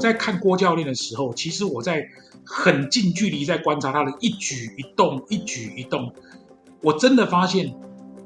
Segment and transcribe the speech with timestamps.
[0.00, 2.02] 在看郭教练的时候，其实我在
[2.44, 6.12] 很近距离在观察他的一举一动，一举一动。
[6.80, 7.72] 我真的发现，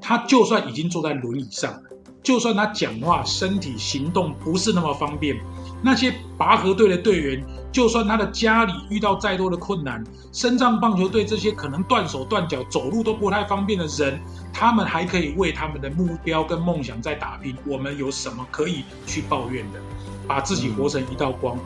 [0.00, 1.82] 他就算已经坐在轮椅上，
[2.22, 5.36] 就算他讲话、身体行动不是那么方便，
[5.82, 10.02] 那些拔河队的队员，就算他的家里遇到再多的困难，
[10.32, 14.20] 身障棒球队这些可能断手断脚、走路都不太方便的人，
[14.52, 17.56] 他们还可以为他们的目标跟梦想在打拼。
[17.66, 19.80] 我们有什么可以去抱怨的？
[20.26, 21.58] 把自己活成一道光，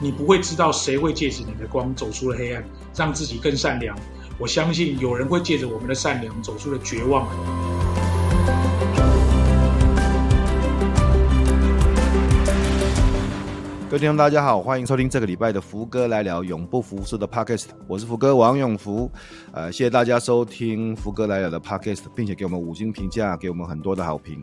[0.00, 2.64] 你不会知道谁会借着你的光走出了黑暗，
[2.94, 3.96] 让自己更善良。
[4.38, 7.26] 我相信有人会借着我们的善良走出了绝望。
[13.88, 19.08] 各位听众，大家好，欢迎收听这个礼拜的福哥来聊永不服输的 Podcast，我是福哥王永福。
[19.52, 24.42] 呃，谢谢大家收听福哥来聊的 Podcast，并且给我们五星评价，给我们很多的好评。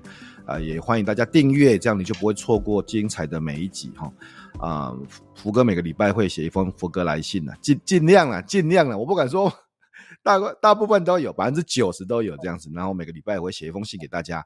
[0.60, 4.12] 也欢迎大家订阅，这样你就不会错过精彩的每一集哈。
[4.60, 5.00] 啊、呃，
[5.36, 9.52] 福哥每个礼拜会写一封福哥来信呢，尽尽量了，尽量了，我不敢说
[10.22, 12.70] 大大部分都有，百分之九十都有这样子。
[12.74, 14.44] 然后每个礼拜我会写一封信给大家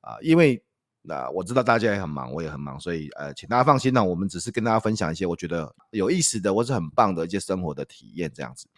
[0.00, 0.62] 啊、因为
[1.02, 8.68] 那、我知道大家也很忙，我也很忙，所以呃，请大家放心呢，我们只是跟大家分享一些我觉得有意思的或是很棒的一些生活的体验这样子。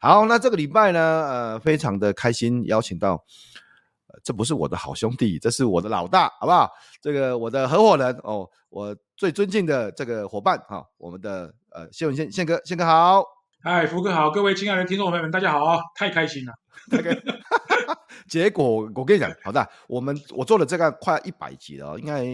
[0.00, 3.24] 好，那这个礼拜呢，呃，非常的开心，邀请到。
[4.22, 6.70] 这不是我的好兄弟，这是我的老大，好不好？
[7.00, 13.22] 这个我的合伙人哦，我最尊敬的这个伙伴哈、哦，我们的呃谢文宪宪哥，宪哥好，
[13.62, 16.52] 嗨，福哥好，各位亲爱的听众朋友们，大家好，太开心了。
[16.90, 17.16] Okay.
[18.26, 22.24] 结果我跟你讲，好的，我们我做了这个快一百集了，应该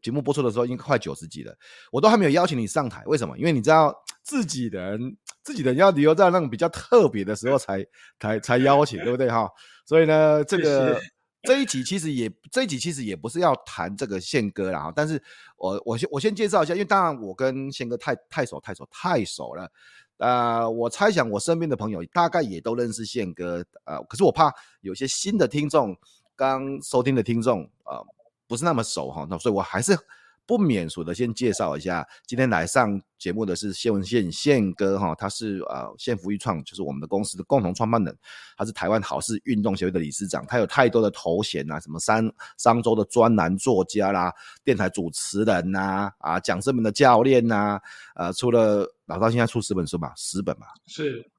[0.00, 1.54] 节目播出的时候应该快九十集了，
[1.92, 3.36] 我都还没有邀请你上台，为什么？
[3.36, 4.98] 因为你知道自己人
[5.42, 7.84] 自己人要留在那种比较特别的时候才
[8.18, 9.46] 才才邀请，对不对哈？
[9.84, 10.98] 所以呢，这个。
[11.42, 15.22] 这一集其实也，这一集其实也不是要谈这个宪哥啦，但是
[15.56, 19.70] 我我先我先介绍一下，因为当然我跟宪哥太太熟太熟太熟了，
[20.18, 25.96] 呃，我猜想我身边的朋友大概也都认识宪哥，呃，可是我怕有些新的听众
[26.34, 28.04] 刚收听的听众呃
[28.46, 29.98] 不是那么熟哈，那所以我还是。
[30.48, 38.16] 不免俗的，先介绍一下，今天来上节目的是谢文宪宪哥哈，他是呃宪福育创，就是我们的公司的共同创办人，
[38.56, 44.32] 他是台湾好事运动协会的理事长，他有太多的头衔啊，什么商商周的专栏作家啦，
[44.64, 47.78] 电台主持人呐，啊讲师们的教练呐，
[48.14, 51.30] 呃，出了老到现在出十本书吧，十本吧，是。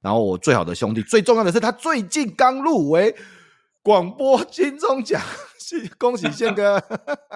[0.00, 3.14] 然后我最好的兄弟，最重要的是他最近刚入围
[3.82, 5.22] 广播金钟奖。
[5.98, 6.82] 恭喜宪哥！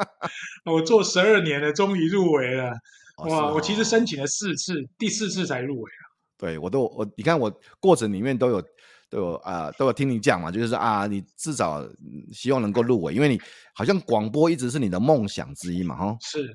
[0.65, 2.73] 我做十二年了，终于入围了。
[3.29, 6.03] 哇，我其实申请了四次，第四次才入围啊。
[6.39, 8.63] 对，我都我你看我过程里面都有
[9.09, 11.87] 都有啊、呃、都有听你讲嘛，就是说啊，你至少
[12.33, 13.41] 希望能够入围，因为你
[13.75, 16.17] 好像广播一直是你的梦想之一嘛，哈。
[16.21, 16.53] 是。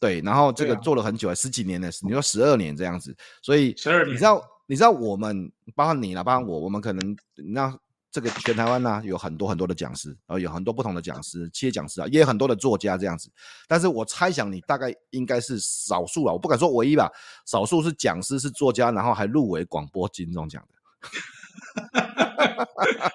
[0.00, 7.78] 对，然后这个做了很久，啊、十几年了，你说十二年这样子，所以十二年，你知道你知道我们包括你啦，包括我，我们可能那。
[8.12, 13.30] 这个全台湾呢、啊、有很多很多的讲师，然后有很多不同的讲师，企业讲师啊，也有很多的作家这样子。
[13.68, 17.10] 但是我猜想你大概应该是少数啊，我不敢说唯一吧，
[17.46, 20.66] 少数是讲师是作家，然后还入围广播金钟奖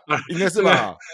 [0.07, 0.95] 的，应该是吧？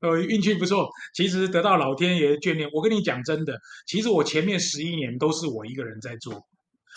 [0.00, 2.70] 呃，运气不错，其实得到老天爷眷恋。
[2.72, 6.46] 我跟你讲真的，其实我前面十一年都是我一个人在做。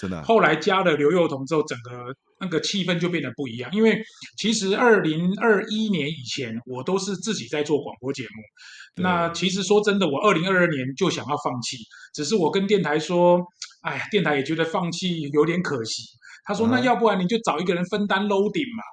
[0.01, 3.69] 真的，后来加了刘幼彤之后，整个那个气氛就变得不一样。
[3.71, 4.01] 因为
[4.35, 9.03] 其实二零二一年以前，我都是自己在做广播节目。
[9.03, 11.77] 那其实说真的，我二零二二年就想要放弃，
[12.15, 13.39] 只是我跟电台说，
[13.83, 16.01] 哎呀，电台也觉得放弃有点可惜。
[16.45, 18.83] 他说，那要不然你就找一个人分担 loading 嘛。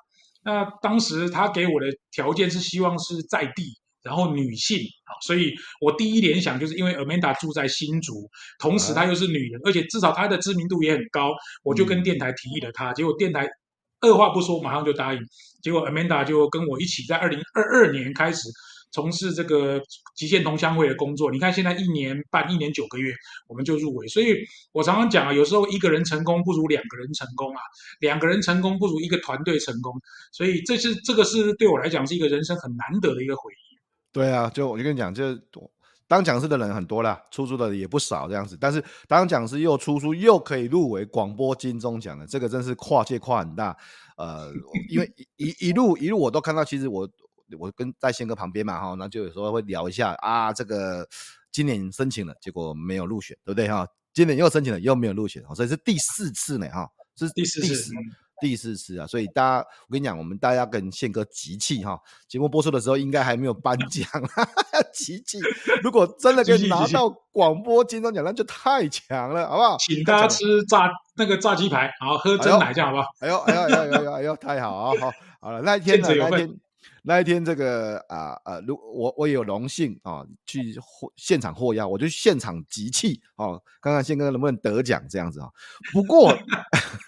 [0.44, 3.64] 那当时他给我的条件是希望是在地。
[4.02, 8.28] 然后女性啊，所以我第一联想就是因为 Amanda 住在新竹，
[8.58, 13.48] 同时她又是女人，而且至少她的知名度也很高，我就跟电台提议了她，结果电台
[14.00, 15.20] 二话不说马上就答应，
[15.62, 18.48] 结果 Amanda 就跟我一起在二零二二年开始
[18.92, 19.82] 从事这个
[20.16, 21.30] 极限同乡会的工作。
[21.30, 23.12] 你看现在一年半、一年九个月，
[23.48, 24.06] 我们就入围。
[24.06, 24.34] 所以
[24.72, 27.60] 我常常讲啊，有时候一个人成功不如两个人成功啊，
[28.00, 29.92] 两个人成功不如一个团队成功。
[30.32, 33.68] 所以这是这个是对我来讲是一个人生很难得的一个回忆。
[34.19, 35.38] 对啊，就我就跟你讲，就
[36.09, 38.56] 当讲师的人很多啦，出书的也不少这样子。
[38.59, 43.76] 但是当讲师又出书又可以入围广播金钟奖的，这个真是跨界跨很大。
[44.17, 44.53] 呃，
[44.91, 47.09] 因为一一路一路我都看到，其实我
[47.59, 51.06] 我跟在宪哥旁边嘛哈，那就有时候会聊一下啊，这个
[51.53, 53.87] 今年申请了，结果没有入选，对不对哈？
[54.12, 57.69] 今年又申请了，又没有入选，所以是第四次呢哈，这是第四次。
[57.69, 57.93] 第四
[58.56, 61.99] 次啊，所以大家，我跟你讲，我们大家跟宪哥集气哈。
[62.29, 64.08] 节目播出的时候，应该还没有颁奖，
[64.73, 65.38] 要 集气。
[65.82, 69.76] 如果真的可以拿到广播金钟奖，那就太强了，好不好？
[69.79, 73.08] 请大家吃炸那个炸鸡排，好喝真奶，酱好不好？
[73.20, 74.93] 哎呦，哎呦，哎呦，哎呦，哎呦，太好啊！
[75.00, 75.11] 好，
[75.41, 76.08] 好了，那一天呢？
[76.08, 76.61] 那一天。
[77.05, 80.75] 那一天，这个啊啊，如、呃、我我也有荣幸啊，去
[81.17, 85.49] 现场获邀，我就现场集气哦，看看宪哥能不能得奖这样子啊。
[85.93, 86.37] 不过，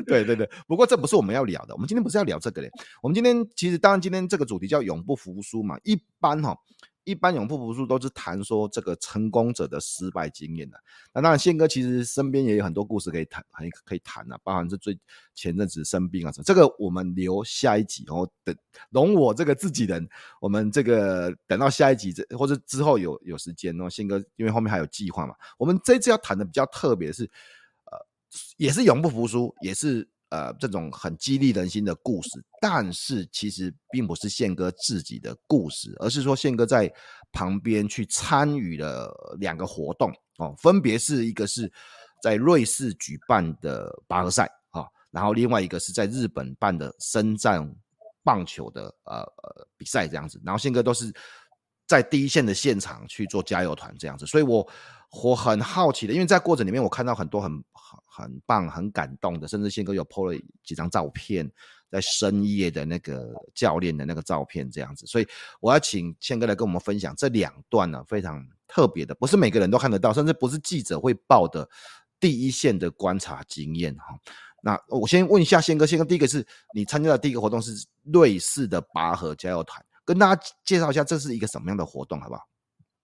[0.06, 2.70] 对对对，不过这不是我们要聊的，我们今天不是要聊这个嘞。
[3.02, 6.56] 我们今天其实当然今天这个主题叫永不服输嘛，一般哈。
[7.04, 10.78] 一般永不服输都是谈说这个成功者的失败经验的。
[11.14, 14.96] 那当然，宪哥其实身边也有很多故事可以谈，很可以谈的，包含是最
[15.34, 16.44] 前阵子生病啊什么。
[16.44, 18.54] 这个我们留下一集哦，等
[18.90, 20.06] 容我这个自己人，
[20.40, 25.34] 我们这个等到下一集这或者之后有有时间哦，宪哥因为后面还有计划嘛。
[25.56, 27.28] 我们这次要谈的比较特别的是，
[28.56, 30.08] 也是永不服输，也是。
[30.30, 32.28] 呃，这种很激励人心的故事，
[32.60, 36.88] 但是其实并不是宪哥自己的故事，而是说宪哥在
[37.32, 41.68] 旁边去参与了两个活动哦，分别是一个是
[42.22, 47.68] 在瑞士举办的拔河赛啊，然后另外一个是在日本办的深战
[48.22, 51.12] 棒球的呃呃比赛这样子，然后宪哥都是
[51.88, 54.64] 在第一线的现场去做加油团这样子，所以我
[55.24, 57.50] 我很好奇的，因为在过程里面我看到很多很。
[58.20, 61.50] 很棒，很感动的，甚至宪哥有 po 了几张照片，
[61.90, 65.06] 在深夜的那个教练的那个照片，这样子。
[65.06, 65.26] 所以
[65.60, 71.68] 我要请宪哥来跟我们分享这两段呢、啊，非常特别的，不是每个人都看得到，甚至不是记者会报的
[72.18, 74.06] 第一线的观察经验哈。
[74.62, 77.72] 那我先问一下宪哥，宪哥第一个是你参加的第一个活动是
[78.12, 82.42] 瑞士的拔河加油团，跟大家介绍一下这是一个什么样的活动，好不好？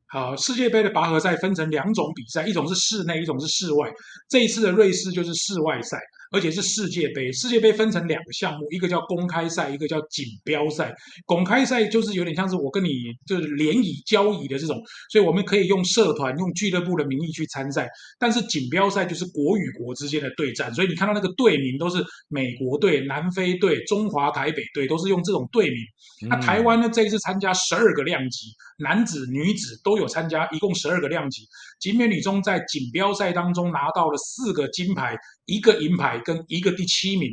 [0.08, 3.92] 好，世界杯的拔河赛分成两种比赛，一种是室内，一种是室外。
[4.28, 5.98] 这一次的瑞士就是室外赛。
[6.36, 10.94] 而且是世界杯，世界杯分成两个项目，一个叫公开赛，一个叫锦标赛。
[11.24, 12.90] 公开赛就是有点像是我跟你
[13.26, 14.76] 就是联谊交谊的这种，
[15.10, 17.88] 所以我们可以用社团、用俱乐部的名义去参赛。
[18.18, 25.78] 但是锦标赛就是国与国之间的对战，所以你看到那个队名都是美国队、南非队、中华台北队，都是用这种队名。
[26.28, 28.48] 那台湾呢，这一次参加十二个量级，
[28.78, 31.46] 男子、女子都有参加，一共十二个量级。
[31.80, 35.16] 景美女中在锦标赛当中拿到了四个金牌。
[35.46, 37.30] 一个银牌跟一个第七名，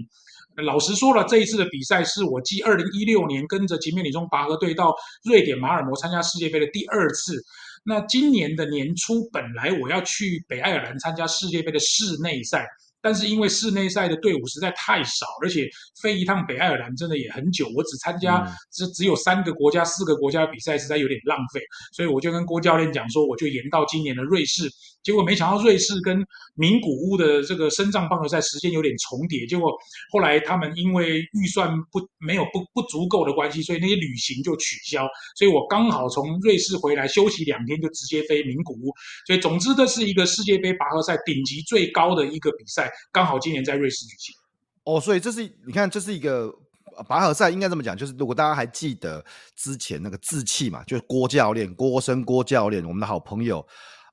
[0.63, 7.43] 老实说了，这一次的比赛是我继二零一六年跟着景美女中拔河队到瑞典马尔摩参加世界杯的第二次。
[7.83, 12.65] 那今年的年初，本来我要去北爱尔兰参加世界杯的室内赛。
[13.05, 15.69] 但是因为室内赛的队伍实在太少，而且
[16.01, 21.59] 飞一趟北爱尔兰真的也很久，我只参加只只有三个国家、四个国家的比赛，实在有点浪费，
[21.91, 24.69] 所以我就跟郭教练讲说，我就延到今年的瑞士。
[25.03, 29.71] 结果没想到瑞士跟名古屋的这个升降棒球赛时间有点重叠，结果
[30.11, 38.93] 后来他们因为预算不没有不不足够的关系，所以那些旅行就取消，所以我刚好从瑞士回来休息两天，就直接飞名古屋。
[39.27, 42.89] 所以总之，这是一个世界杯拔河赛顶级最高的一个比赛。
[43.11, 44.35] 刚好今年在瑞士举行
[44.85, 46.53] 哦，所以这是你看，这是一个
[47.07, 49.23] 拔河赛，应该这么讲，就是如果大家还记得
[49.55, 53.65] 之前那个志气嘛，就是郭教练郭生郭教练，我们的好朋友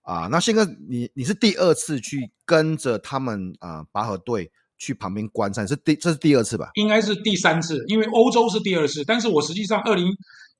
[0.02, 0.28] 啊。
[0.28, 6.70] 那宪哥，你你是第二次去跟着他们啊拔河队去旁边观战，是第这是第二次吧？
[6.74, 10.06] 应该是第三次，因为欧洲是第二次，但是我实际上二零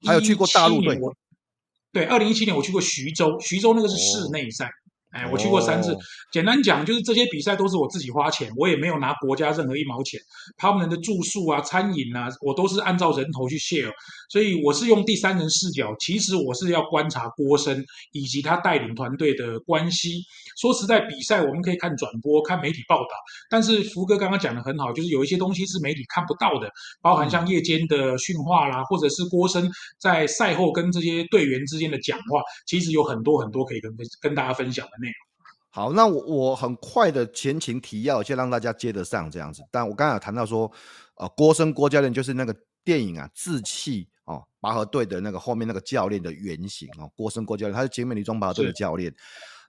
[0.07, 0.99] 还有去过大陆队，
[1.93, 4.71] 对，二零一七年我去过徐州，徐州那个是室内赛。
[5.13, 5.97] 哦哎，我去过三次。
[6.31, 10.21] 简单讲，就是这些比赛都是我自己花钱，我也没有拿国家任何一毛钱。
[10.57, 13.91] 他们的住宿啊、餐饮啊，我都是按照人头去 share。
[14.29, 20.23] 所以我是用第三人视角，其实我是要观察郭生以及他带领团队的关系。
[20.61, 23.09] 说实在，比赛我们可以看转播、看媒体报道，
[23.49, 26.71] 但是福哥刚刚讲的很好，就是有一些东西是媒体看不到的，
[27.03, 33.91] 包含像夜间的训话啦，或者是郭生在赛后跟这些队员之间的讲话，其实有很多很多可以跟
[34.21, 35.00] 跟大家分享的。
[35.73, 39.63] 好，那我我很快的前情提要，先让大家接得上这样子。
[39.71, 40.71] 但我刚才有谈到说，
[41.15, 49.15] 呃，郭生郭教练就是那个电影啊，志气哦，拔河队的那个后面那个教练的原型哦，郭生郭教练，他是景美女中拔河队的教练。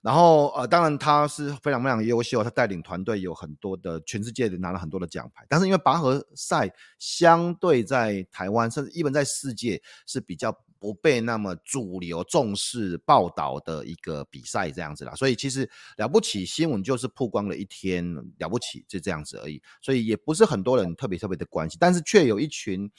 [0.02, 5.46] 然后呃，当然他是非常非常优秀，他带领团队有很多的全世界的拿了很多的奖牌。
[5.48, 6.68] 但是因为拔河赛
[6.98, 10.52] 相对在台湾，甚至一般在世界是比较。
[10.82, 15.14] 不被那么主流重视报道的一个比赛这样子啦。
[15.14, 18.04] 所以其实了不起新闻就是曝光了一天，
[18.38, 19.62] 了不起就这样子而已。
[19.80, 22.90] 所以也不是很多人特别特别的关心，但是却有一群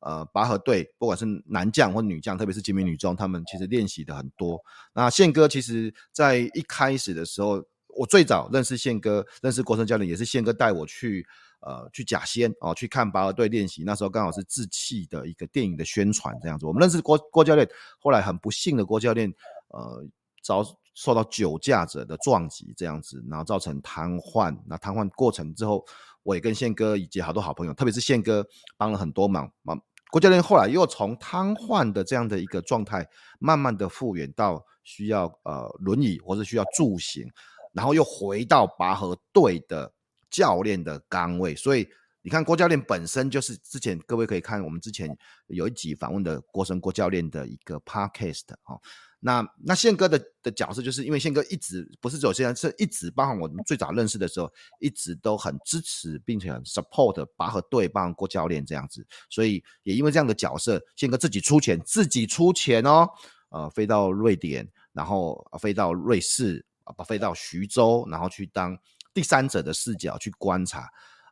[0.00, 4.58] 呃拔河队，不管是男将或女将，特别是精明女中，他们其实练习的很多。
[4.94, 11.26] 那宪哥其实在一开始的时候，我最早认识宪哥，认识国生教练也是宪哥带我去。
[11.66, 13.82] 呃，去假仙哦，去看拔河队练习。
[13.84, 16.64] 那时候刚好是志气的一个电影的宣传，这样子。
[16.64, 17.68] 我们认识郭郭教练，
[17.98, 19.28] 后来很不幸的郭教练，
[19.70, 20.06] 呃，
[20.44, 24.56] 遭受到酒驾者的撞击，这样子，然后造成瘫痪。
[24.64, 25.84] 那瘫痪过程之后，
[26.22, 28.46] 我也跟宪哥以及好多好朋友，特别是宪哥
[28.76, 29.50] 帮了很多忙。
[29.62, 29.76] 忙
[30.12, 33.04] 郭教练后来又从瘫痪的这样的一个状态，
[33.40, 37.28] 慢慢的复原到需要呃轮椅或者需要助行，
[37.72, 39.92] 然后又回到拔河队的。
[40.30, 41.88] 教练的岗位，所以
[42.22, 45.16] 你看郭教练本身就是之前各位可以看我们之前
[45.46, 48.80] 有一集访问的郭生郭教练的一个 podcast 哦。
[49.20, 63.08] 那那宪哥的的角色就是因为宪哥一直不是走现在是一直包含我们最早认识的时候，一直都很支持并且很 support 拔河队帮郭教练这样子，所以也因为这样的角色，宪哥自己出钱自己出钱哦，
[63.48, 68.76] 呃，飞到瑞典，然后飞到瑞士啊，飞到徐州，然后去当。
[69.16, 70.86] 第三者的视角去观察，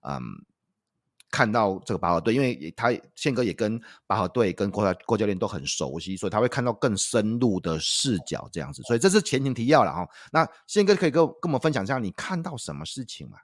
[0.08, 0.18] 嗯，
[1.30, 10.08] 看到这个拔河队，因为他宪哥也跟拔河队跟郭郭教练都很熟悉，所以他会看到更深入的视角这样子，所以这是前情提要了哈。
[10.32, 13.36] 那宪哥可以跟跟我们分享一下你看到什么事情吗？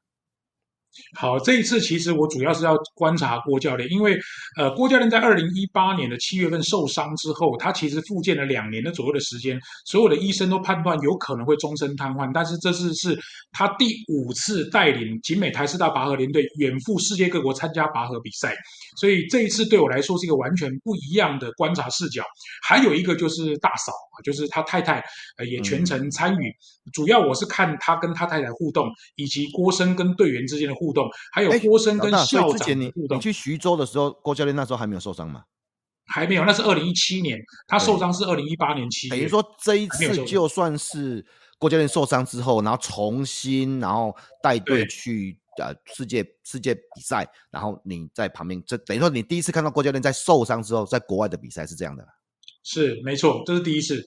[1.17, 4.19] 好，这一次其实我主要是要观察郭教练，因为
[4.59, 13.19] 呃，郭教练在二零一八年的七月份受伤之后，他其实复健了两年的左右的时间，所有的医生都判断有可能会终身瘫痪，但是这次是
[13.53, 18.55] 他第五次带领景美台师大拔河联队远赴世界各国参加拔河比赛，
[19.01, 22.23] 所以这一次对我来说是一个完全不一样的观察视角。
[22.67, 23.93] 还有一个就是大嫂，
[24.23, 25.03] 就是他太太
[25.37, 26.55] 呃也全程参与，嗯、
[26.93, 31.09] 主要我是看他跟他太太互动，以及郭生跟队员之间的互动。
[31.33, 32.79] 还有郭生跟校长互动。
[32.79, 35.45] 你你去徐州的时候，郭教练那时候还没有受伤吗？
[36.07, 39.11] 还没有，那是二零一七年，他受伤是二零一八年七月。
[39.11, 41.25] 等于说这一次就算是
[41.57, 44.13] 郭教练受伤之后，然后重新然后
[44.43, 52.05] 带队去呃世界世界比赛，然后你在旁边，这等于说你第一次看到郭教练在受伤之后在国外的比赛是这样的。
[52.65, 54.03] 是没错，这是第一次。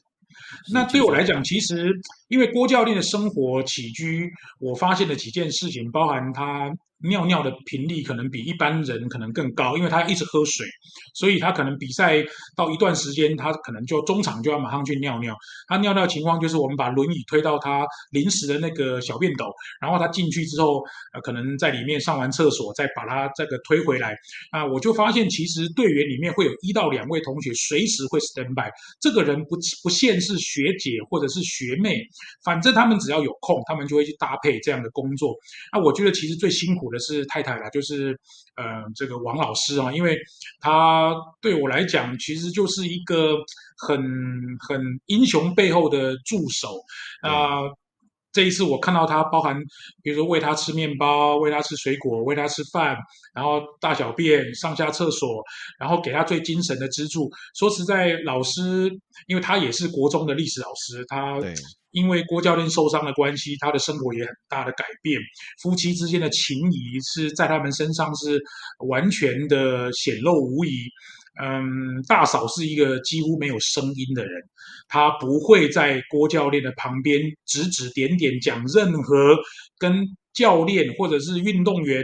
[0.74, 1.92] 那对我来讲，其实
[2.28, 4.30] 因为郭教练的生活起居，
[4.60, 6.72] 我发现了几件事情，包含他。
[7.04, 10.66] 尿尿的频率可能比一般人可能更高，因为他一直喝水，
[11.14, 12.24] 所以他可能比赛
[12.56, 15.36] 到一段时间，他可能就中场就要马上去尿尿。
[15.68, 19.46] 他尿尿情况就是我们把轮椅推到他临时的那个小便斗，
[19.82, 20.82] 然后他进去之后，
[21.14, 24.16] 呃，可能在里面上完厕所，再把他这个推回来。
[24.52, 32.02] 啊，我就发现其实队员里面会有一到两位同学随时会 stand by，这个人不不限是学姐或者是学妹，
[32.44, 35.36] 反正他们只要有空，他们就会去搭配这样的工作。
[35.72, 38.18] 啊，我觉得其实最辛苦的是太太啦，就是
[38.56, 38.64] 呃
[38.96, 40.18] 这个王老师啊，因为
[40.62, 43.36] 他对我来讲，其实就是一个
[43.78, 44.00] 很
[44.68, 46.80] 很英雄背后的助手
[47.24, 47.64] 啊。
[47.64, 47.76] 呃嗯、
[48.32, 49.60] 这一次我看到他，包含
[50.02, 52.96] 比如说喂他吃面包、喂他吃水果、喂他吃饭，
[53.34, 55.44] 然后大小便、上下厕所，
[55.80, 57.30] 然后给他最精神的支柱。
[57.56, 58.90] 说实在，老师
[59.28, 61.40] 因为他也是国中的历史老师，他。
[61.94, 65.22] 因为郭教练受伤的关系，他的生活也很大的改变，
[65.62, 68.42] 夫妻之间的情谊是在他们身上是
[68.90, 70.72] 完全的显露无遗。
[71.42, 74.42] 嗯，大嫂是一个几乎没有声音的人，
[74.88, 79.36] 她不会在郭教练的旁边指指点点讲任何
[79.78, 82.04] 跟教练或者是运动员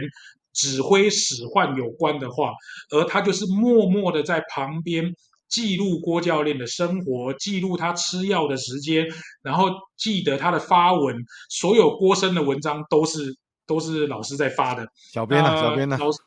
[0.52, 2.52] 指挥使唤有关的话，
[2.90, 5.12] 而她就是默默的在旁边。
[5.50, 9.06] 记录郭教练的生活，记录他吃药的时间，
[9.42, 11.16] 然后记得他的发文，
[11.50, 14.86] 所有郭生的文章都是都是老师在发的。
[15.12, 16.18] 小编啊，小编啊，老师。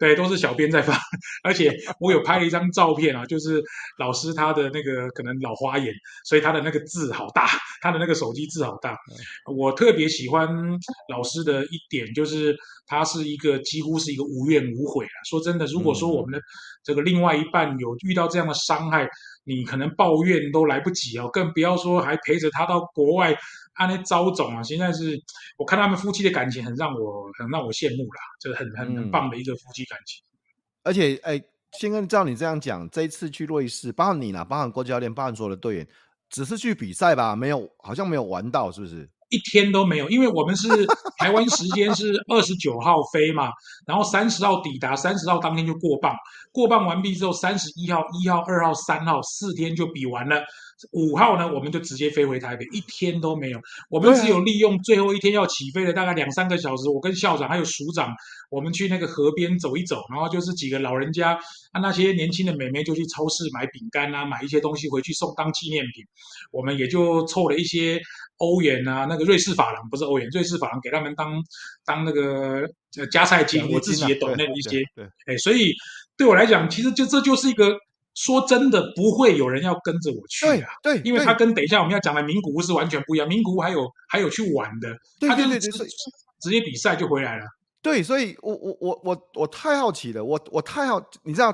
[0.00, 0.98] 对，都是小编在发，
[1.44, 3.62] 而且我有拍了一张照片啊，就是
[3.98, 5.92] 老师他的那个可能老花眼，
[6.24, 7.46] 所以他的那个字好大，
[7.82, 8.96] 他的那个手机字好大。
[9.54, 10.48] 我特别喜欢
[11.10, 15.16] 老师的一点就是他是一个几乎是一个无怨无悔啊。
[15.28, 16.40] 说真的，如果说我们的
[16.82, 19.06] 这个另外一半有遇到这样的伤害，
[19.44, 23.36] 你可能抱怨都来不及哦，更不要说还陪着他到国外。
[23.80, 25.18] 他那招总啊，现在是
[25.56, 30.22] 我看他们夫妻的感情很让我很让我羡慕啦，这个很很很棒的一个夫妻感情。
[30.22, 30.28] 嗯、
[30.84, 31.42] 而且，哎，
[31.78, 35.88] 先跟照你这样讲，这一次去瑞士，包含你啦，包含郭教练，包含所有的队员，
[36.28, 39.08] 只是去比赛吧，没有，好像没有玩到，是不是？
[39.30, 40.68] 一天都没有，因为我们是
[41.16, 43.50] 台湾时间是二十九号飞嘛，
[43.86, 46.14] 然后三十号抵达，三十号当天就过磅，
[46.52, 50.42] 过磅完毕之后，三十一号、一号、二号、三号四天就比完了。
[50.92, 53.60] 五号呢，我们就直接飞回台北，一天都没有。
[53.88, 58.12] 我们只有利用最后一天要起飞的大概两三个小时，我跟校长还有署长，
[58.50, 61.34] 我们去那个河边走一走，然后就是几个老人家
[61.72, 66.04] 啊，那些年轻的美眉就去超市买饼干啊，买一些东西回去送当纪念品。
[66.50, 68.00] 我们也就凑了一些
[68.38, 71.34] 欧元啊，那个瑞士法郎不是欧元，瑞士法郎给他们当
[71.84, 72.62] 当那个
[73.12, 74.80] 加菜金，我自己也懂那一些。
[74.94, 75.72] 对，哎，所以
[76.16, 77.76] 对我来讲，其实就这就是一个。
[78.22, 80.68] 说真的，不会有人要跟着我去啊！
[80.82, 83.26] 对，对，因为他跟等一下我们要讲的名古屋是完全不一样。
[83.26, 84.94] 名古屋还有还有去玩的，
[85.26, 87.46] 他就是直接比赛就回来了。
[87.80, 91.50] 对，所以我我我我我太好奇了，我我太好，你知道，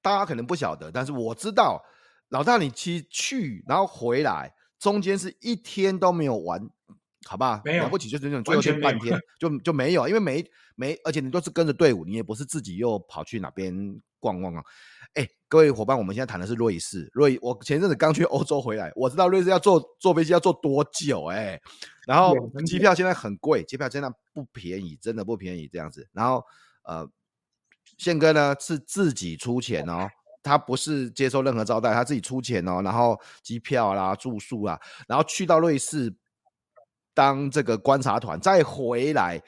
[0.00, 1.82] 大家可能不晓得，但是我知道，
[2.28, 6.64] 老大你其实去然后回来，中间是一天都没有玩，
[7.26, 7.60] 好吧？
[7.64, 10.44] 没有，了不起就是那种最后就半天就就没有，因为没
[10.76, 14.62] 没，而且你都是跟着队伍，你也不是自己又跑去哪边逛逛啊。
[15.14, 17.08] 哎，各位伙伴，我们现在谈的是瑞士。
[17.12, 21.60] 瑞，我前阵子刚去欧洲回来，我知道瑞士要坐坐飞机要坐多久哎。
[22.06, 22.34] 然后
[22.66, 26.08] 机票现在很贵，机票现在不便宜，真的不便宜这样子。
[26.12, 26.44] 然后
[26.82, 27.08] 呃，
[27.96, 30.08] 宪哥呢是自己出钱哦，
[30.42, 32.82] 他不是接受任何招待，他自己出钱哦。
[32.82, 36.12] 然后机票啦、住宿啦，然后去到瑞士
[37.14, 39.40] 当这个观察团，再回来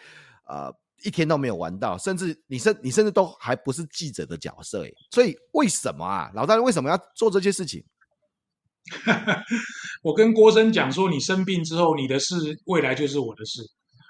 [0.44, 0.72] 呃。
[1.04, 7.84] 一天都没有玩到，甚至你甚你甚至都还不是记者的角色诶，所以为什么啊，老大为什么要做这些事情？
[10.02, 12.36] 我跟郭生讲说，你生病之后，你的事
[12.66, 13.62] 未来就是我的事。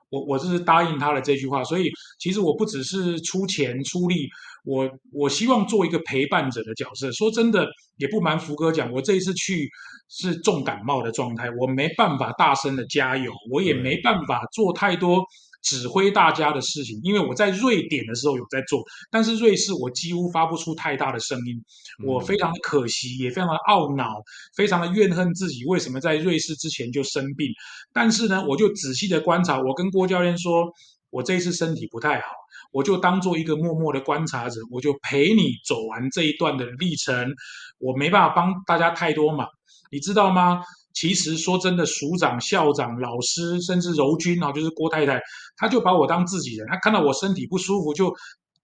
[0.08, 1.90] 我我是答应他的这句话，所以
[2.20, 4.28] 其实我不只是出钱出力，
[4.64, 7.10] 我我希望做一个陪伴者的角色。
[7.10, 7.66] 说真的，
[7.96, 9.68] 也不瞒福哥讲，我这一次去
[10.08, 15.24] 是重感冒的状态，我没办法大声的加油，我也没办法做太多。
[15.66, 21.60] 指挥大家的事情，因为我在瑞典的时候有在做，但是瑞士我几乎发不出太大的声音，
[22.06, 24.06] 我非常的可惜，也非常的懊恼，
[24.54, 27.48] 非常的怨恨自己为什么在瑞士之前就生病。
[27.92, 30.70] 但是呢，我就仔细的观察，我跟郭教练说，
[31.10, 32.26] 我这一次身体不太好，
[32.70, 37.34] 我就当做一个默默的观察者，我就陪你走完这一段的历程，
[37.78, 39.48] 我没办法帮大家太多忙，
[39.90, 40.62] 你知道吗？
[40.96, 45.20] 其实说真的，署长、校长、老师，甚至柔君啊，就是郭太太，
[45.58, 46.66] 她就把我当自己人。
[46.68, 48.10] 她看到我身体不舒服，就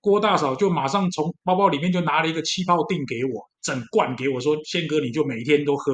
[0.00, 5.92] 郭大嫂就马上从包包里面就拿了一个气泡锭给我，整罐给我说：“宪哥，你就每天都喝。”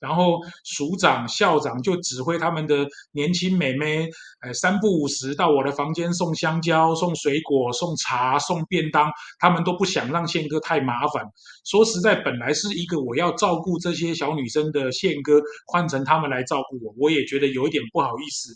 [0.00, 4.08] 然后署长、校长就指挥他们的年轻美眉，
[4.40, 11.22] 呃，三不五时到我的房间送香蕉、送水果、送茶、送便当，他们都不想让宪哥太麻烦。
[11.64, 18.52] 说实在，本来是一个我要照顾这些小女生的宪哥，换成他们来照顾我，我也觉得有一点不好意思。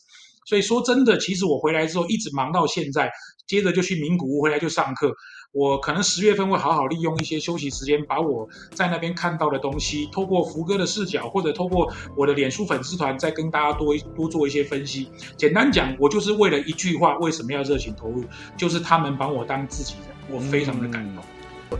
[0.47, 3.11] 所以说真的，其实我回来之后一直忙到现在，
[3.47, 5.11] 接着就去名古屋，回来就上课。
[5.55, 15.09] 我可能十月份会好好利用一些休息时间，把我在那边看到的东西，透过福哥的视角，或者透过我的脸书粉丝团，再跟大家多多做一些分析。
[15.37, 18.25] 简单讲，我就是为了一句话，为什么要热情投入？
[18.57, 21.25] 就是他们把我当自己人，我非常的感动。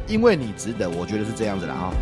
[0.07, 1.93] 因为你值得，我觉得是这样子的啊。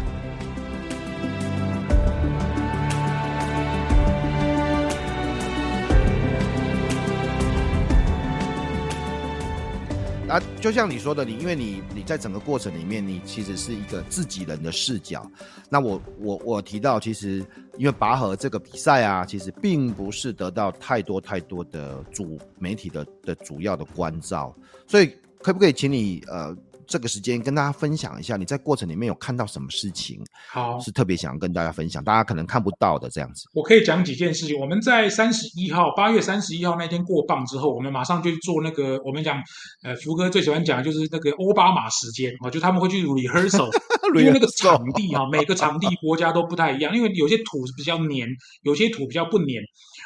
[10.32, 15.30] 啊，就像你说的，你因为你你在整个过程里面，你其实是一个自己人的视角。
[15.68, 17.44] 那我我我提到，其实
[17.76, 26.56] 因为拔河这个比赛啊，其实并不是得到太多太多的主媒体的的主要的关照，所以可不可以请你呃？
[26.92, 30.20] 这个时间跟大家分享一下，你在过程里面有看到什么事情？
[30.50, 33.48] 好，是特别想要跟大家分享，大家可能看不到的这样子。
[33.54, 34.54] 我可以讲几件事情。
[34.60, 39.40] 我们在三十一号，八月三十一号那天过磅之后，我们马上就做那个，我们讲，
[39.82, 43.70] 呃，福哥最喜欢讲的就是那个奥巴马时间啊，就他们会去 rehearsal，
[44.20, 48.28] 因为那个场地 啊，每个场地国家都不太一样，因为有些土是比较黏，
[48.64, 49.62] 有些土比较不黏。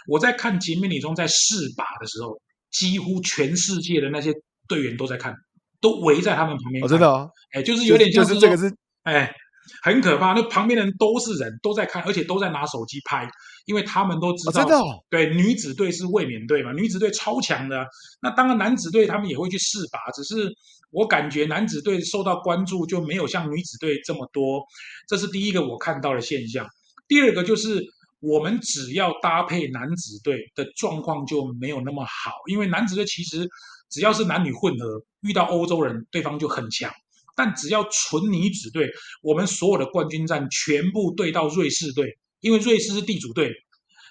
[0.07, 4.33] 我在看吉米里中在试靶的时候，几乎全世界的那些
[4.69, 5.35] 队员都在看。
[5.87, 9.33] 都围在他们旁边，我知道，哎，就是有点像是，就是这个是，哎，
[9.85, 10.33] 很可怕。
[10.33, 13.31] 那旁边的人都是人，都在看，而且都在拿手机拍，
[13.67, 14.67] 因为他们都知道，
[15.09, 17.87] 对，女子队是卫冕队嘛，女子队超强的。
[18.21, 20.53] 那当然，男子队他们也会去试拔，只是
[20.91, 24.65] 我感觉男子队受到关注就没有像女子队这么多。
[25.07, 26.67] 这是第一个我看到的现象。
[27.07, 27.81] 第二个就是，
[28.19, 33.49] 我们只要搭配男子队的状况就没有那么好，因为男子队其实。
[33.89, 36.93] 只要是男女混合，遇到欧洲人，对方就很强。
[37.35, 38.91] 但只要纯女子队，
[39.23, 43.53] 我们所有的冠军战全部对到瑞士队，因为瑞士是地主队，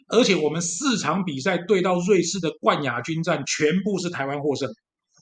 [0.07, 4.69] 而且我们四场比赛对到瑞士的冠亚军战，全部是台湾获胜。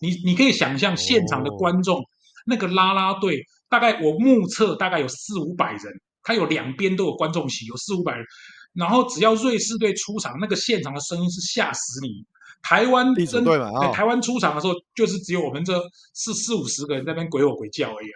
[0.01, 2.03] 你你可以想象现场的观众、
[2.45, 5.81] 那个啦啦队，大概我目测大概有四五百人，
[6.23, 8.25] 他有两边都有观众席，有四五百人。
[8.73, 12.25] 然后只要瑞士队出场，那个现场的声音是吓死你。
[12.63, 13.59] 台湾真对，
[13.93, 15.79] 台湾出场的时候，就是只有我们这
[16.13, 18.07] 四四五十个人在那边鬼吼鬼叫而已。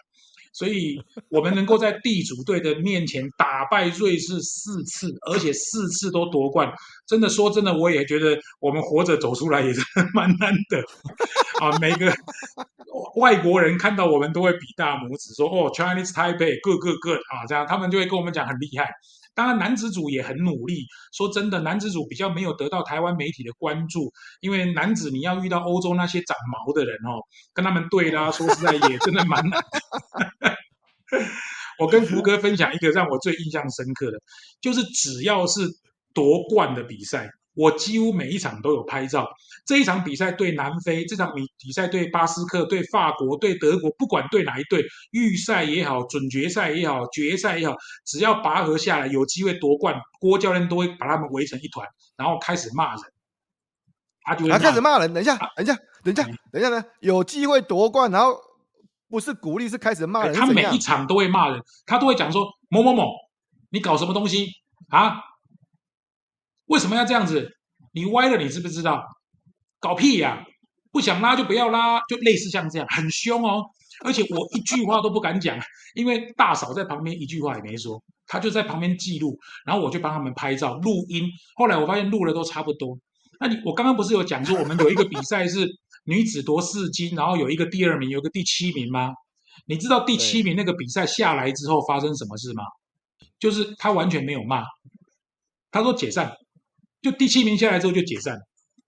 [0.54, 6.74] 所以，我们能够在地主队的面前打败瑞士四次，而且四次都夺冠，
[7.06, 9.82] 真的说真的，我也觉得我们活着走出来也是
[10.16, 10.80] 蛮难的
[11.62, 11.78] 啊！
[11.80, 12.12] 每个
[13.18, 18.90] 外国人看到我们都会比大拇指，说：“哦，Chinese Taipei，good good good 啊！”这样他们就会跟我们讲很厉害。
[19.38, 20.88] 当然，男子组也很努力。
[21.14, 27.22] 说真的，男子组比较没有得到台湾媒体的关注，因为男子你要遇到欧洲那些长毛的人哦，
[27.54, 29.62] 跟他们对啦，说实在也真的蛮难。
[31.78, 34.18] 我跟福哥分享一个让我最印象深刻的，
[34.60, 35.62] 就是只要是
[36.16, 37.30] 夺冠的比赛。
[37.58, 39.28] 我几乎每一场都有拍照。
[39.66, 53.02] 这一场比赛对南非，这场比比赛对巴斯克、对法国、对德国，不管对哪一队，预赛也好，准决赛也好，决赛也好，只要拔河下来有机会夺冠，郭教练都会把他们围成一团，然后开始骂人。
[54.22, 55.14] 他就会开始骂人。
[55.14, 56.84] 等一下，等一下，等一下，等一下呢？
[57.00, 58.38] 有机会夺冠，然后
[59.10, 60.34] 不是鼓励，是开始骂人。
[60.34, 63.12] 他每一场都会骂人，他都会讲说某某某，
[63.70, 64.48] 你搞什么东西
[64.90, 65.24] 啊？
[66.68, 67.52] 为什么要这样子？
[67.94, 69.04] 你歪了，你知不知道？
[69.80, 70.46] 搞屁呀、
[70.92, 73.64] 不想拉就不要拉，就类似像这样，很凶哦。
[74.06, 75.60] 而且我一句话都不敢讲，
[75.96, 81.28] 因为大嫂在旁边一句话也没说，她就在旁边记录，然后我就帮他们拍照、录音。
[81.56, 82.98] 后来我发现录了都差不多。
[83.40, 85.68] 那你我刚刚不是有讲说，我们有一个比赛是
[86.06, 89.14] 女子夺四金，然后有一个第二名，有个第七名吗？
[89.66, 92.64] 你知道第七名那个比赛下来之后发生什么事吗？
[93.40, 94.64] 就是他完全没有骂，
[95.72, 96.36] 他说解散。
[97.02, 98.38] 就第七名下来之后就解散，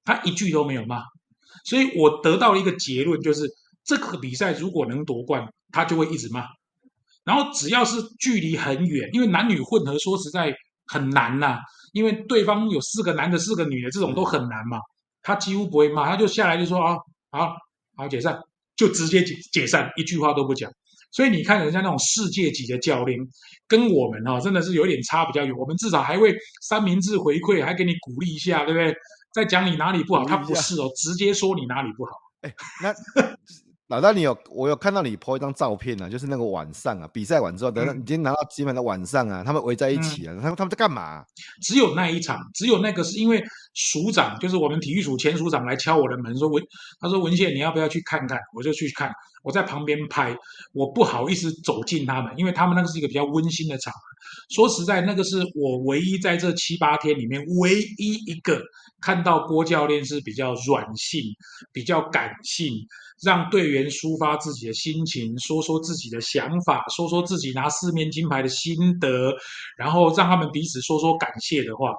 [0.03, 1.01] 他一句都没有骂，
[1.65, 3.49] 所以我得到了一个结论，就是
[3.83, 6.45] 这个比赛如果能夺冠，他就会一直骂。
[7.23, 10.55] 然后只要是距离很远，因为男女混合说实在
[10.87, 11.59] 很难呐、
[11.93, 14.79] 因为对方有四个男的四个女的，这种都很难嘛。
[15.21, 16.97] 他几乎不会骂，他就下来就说啊，
[17.29, 17.53] 好
[17.95, 18.39] 好解散，
[18.75, 20.71] 就直接解解散，一句话都不讲。
[21.11, 23.19] 所以你看人家那种世界级的教练，
[23.67, 25.55] 跟我们哈、哦、真的是有点差比较远。
[25.55, 28.95] 我们至少还会三明治回馈，还给你鼓励一下，对不对？
[29.33, 32.11] 再讲你哪里不好，他不是哦，直接说你哪里不好。
[32.41, 32.93] 哎，那。
[33.89, 41.25] 老大，你有我有看到你 po 一张照片啊，就是那个晚上啊，比赛完之后，等到你今天拿到金牌的晚上啊，他们围在一起啊，他们他们在干嘛啊？
[41.59, 46.63] 只有那一场，只有那个是因为署长，就是我们体育署前署长来敲我的门说文，
[46.99, 48.37] 他说文宪你要不要去看看？
[48.53, 50.37] 我就去看，我在旁边拍，
[50.71, 53.91] 我不好意思走近他们，因为他们那个是一个比较温馨的场。
[54.51, 58.61] 说实在，那个是我唯一在这七八天里面唯一一个
[59.01, 61.23] 看到郭教练是比较软性、
[61.73, 62.71] 比较感性。
[63.21, 69.33] 让队员抒发自己的心情，说说自己的想法，说说自己拿四面金牌的心得，
[69.77, 71.93] 然后让他们彼此说说感谢的话。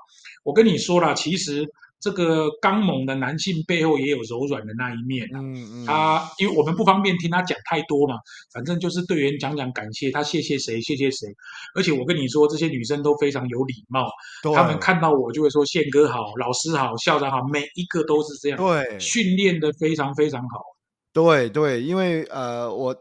[0.45, 1.67] 我跟你说了，其实
[2.01, 5.29] 这个刚猛的男性背后也有柔软的那一面。
[5.35, 8.15] 嗯嗯，他因为我们不方便听他讲太多嘛，
[8.55, 11.29] 反正就是队员讲讲感谢，他谢谢谁，谢谢谁。
[11.75, 14.09] 而且我跟你说，这些女生都非常有礼貌，
[14.55, 18.59] 他们看到我就会说宪哥好，老师好，校长好，每一个都是这样。
[18.59, 20.63] 对，训练的非常非常好。
[21.13, 22.97] 对对，因为呃，我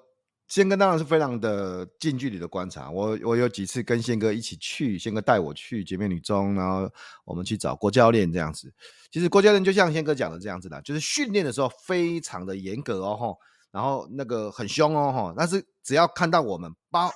[0.47, 2.89] 宪哥当然是非常的近距离的观察。
[2.89, 6.91] 我我有几次跟宪哥一起去，宪哥带我去洁面女中，然后
[7.23, 8.73] 我们去找郭教练这样子。
[9.11, 13.37] 其实郭教练就像宪哥讲的这样子的，就是训练的时候非常的严格哦吼，
[13.71, 17.11] 然后那个很凶哦吼，但是只要看到我们包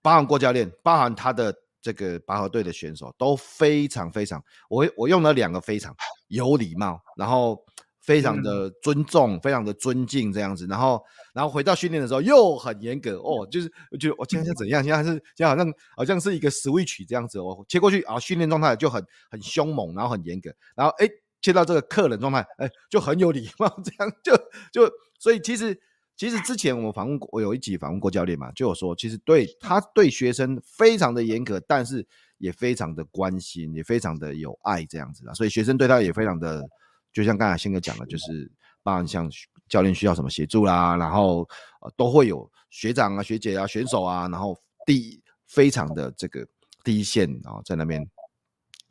[0.00, 5.92] 包含郭教练，包含他的这个拔河队的选手都非常非常，我我用了两个非常
[6.28, 7.60] 有礼貌，然后。
[8.00, 11.02] 非常的尊重，嗯、非常的尊敬这样子，然后，
[11.34, 14.82] 然后回到训练的时候又很严格哦，就是我觉得我现在是怎样？
[14.82, 21.06] 现在是现在好像好像是一个 switch 这样子哦，切过去啊，训练状态就很很凶猛，然后很严格，然后哎
[21.42, 24.34] 切到这个客人状态，哎就很有礼貌， 这样就
[24.72, 25.78] 就所以其实
[26.16, 32.06] 其实之前我们访问过，我有一集访问过教练嘛，就有说其实对他对学生非常的严格，但是
[32.38, 36.66] 也非常的关心，也非常的有爱这样子啦，所以学生对他也非常的。
[37.12, 38.50] 就像刚才宪哥讲的，就是
[38.82, 39.30] 当然像
[39.68, 41.48] 教练需要什么协助啦，然后
[41.82, 46.46] 呃都会有学长啊、学姐啊、选手啊，然后第一非常的这个
[46.82, 48.08] 第一线啊、哦，在那边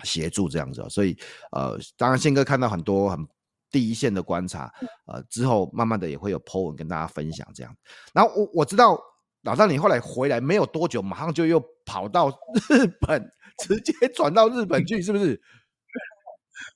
[0.03, 1.17] 协助这样子，所以
[1.51, 3.27] 呃，当然宪哥看到很多很
[3.71, 4.71] 第一线的观察，
[5.05, 7.75] 呃之后慢慢的也会有 po 文跟大家分享这样。
[8.13, 8.99] 然后我我知道
[9.43, 12.29] 老大你后来回来没有多久，马上就又跑到
[12.69, 15.41] 日本，直接转到日本去，是不是？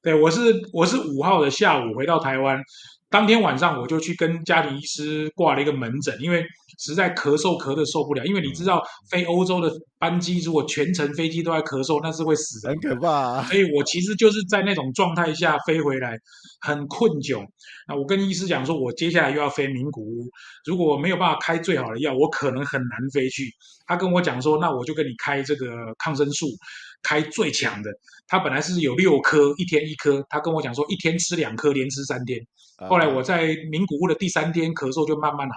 [0.01, 0.39] 对，我是
[0.73, 2.61] 我是五号的下午回到台湾，
[3.09, 6.45] 当天晚上我就去跟家庭医师挂了一个门诊，因为
[6.79, 8.25] 实在咳嗽咳得受不了。
[8.25, 13.43] 因为你知道，飞欧洲的班机如果全程飞机都在咳嗽，那是会死人，很可怕啊。
[13.43, 16.17] 所以我其实就是在那种状态下飞回来，
[16.61, 17.45] 很困窘。
[17.87, 20.29] 那我跟医师讲说，我接下来又要飞名古屋，
[20.65, 23.51] 如果我没有办法开最好的药，我可能很难飞去。
[23.85, 26.47] 他跟我讲说，那我就跟你开这个抗生素。
[27.05, 27.91] 开最强的，
[28.27, 30.25] 他本来是有六颗，一天一颗。
[30.29, 32.39] 他跟我讲说，一天吃两颗，连吃三天。
[32.87, 35.55] 后来我在名古屋的第三天咳嗽就慢慢好，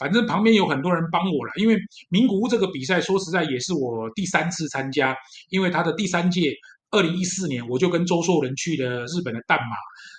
[0.00, 1.52] 反正旁边有很多人帮我了。
[1.56, 1.76] 因为
[2.08, 5.14] 名古屋这个比赛，说实在也是我第三次参加，
[5.50, 6.52] 因为他的第三届，
[6.90, 9.76] 二零一四年我就跟周硕仁去了日本的淡马，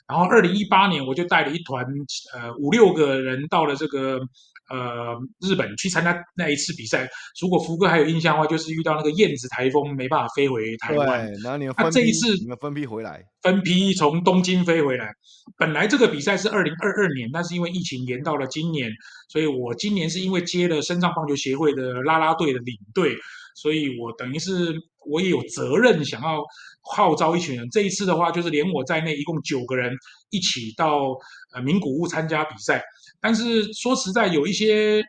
[0.07, 1.85] 然后二零一八年我就带了一团
[2.33, 4.21] 呃五六个人到了这个。
[4.71, 7.09] 呃，日本去参加那一次比赛，
[7.41, 11.27] 如果福哥还有印象的话，就是遇到那个燕子台风，没办法飞回台湾。
[11.27, 15.11] 对，然后你们分批，啊、这一次你们分批回来，分批从东京飞回来。
[15.57, 18.89] 本来这个比赛是二零二二年，但是因为疫情延到了今年，
[19.27, 23.13] 所以我今年是因为接了深藏棒球协会的啦啦队的领队，
[23.55, 24.73] 所以我等于是
[25.05, 26.41] 我也有责任想要
[26.83, 27.69] 号召一群人。
[27.69, 29.93] 这一次的话，就是连我在内，一共九个人
[30.29, 31.09] 一起到
[31.53, 32.81] 呃名古屋参加比赛。
[33.21, 35.01] 但是说实在，有一些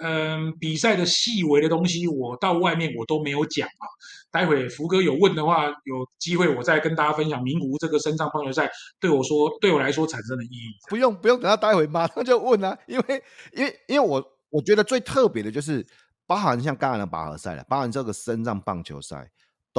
[0.00, 3.84] 嗯、比赛的细微的东西，我到外面我都没有讲啊。
[4.30, 10.70] 待会福哥有问的话，有机会我再跟大家分享名古屋这个身上棒球赛对我说对我来说产生的意义。
[10.88, 15.84] 不用不用，等他待会马上就问啊，因为因为因为我我觉得最特别的就是，
[16.26, 19.28] 包含像刚才的拔河赛了，包含这个身上棒球赛。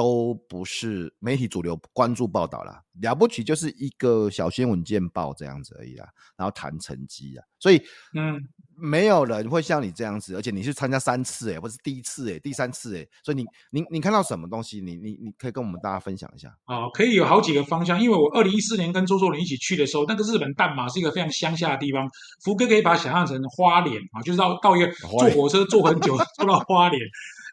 [0.00, 6.08] 都不是媒体主流关注报道啦，了不起就是一个小新闻见报这样子而已啦，
[6.38, 7.76] 然后谈成绩啊，所以
[8.16, 8.40] 嗯，
[8.80, 14.80] 没有人会像你这样子，而且你是参加三次诶、欸，不是第一次诶、欸，第三次诶、欸，所以你你你看到什么东西？
[14.80, 22.08] 你你你可以跟我们大家分享一下啊，可以有好几个方向，因为我二零一四年跟周作人一起去的时候，那个日本淡马是一个非常乡下的地方，
[22.42, 26.98] 福哥可以把它想象成花莲啊，就是到到一个坐火车坐很久 坐到花莲。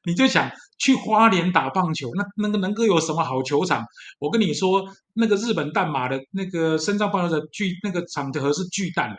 [0.06, 3.84] 你就想去花莲打棒球，那那个能够有什么好球场？
[4.20, 4.84] 我跟你说，
[5.14, 9.16] 那个日本淡马的那个深藏棒球的巨那个场地是巨蛋，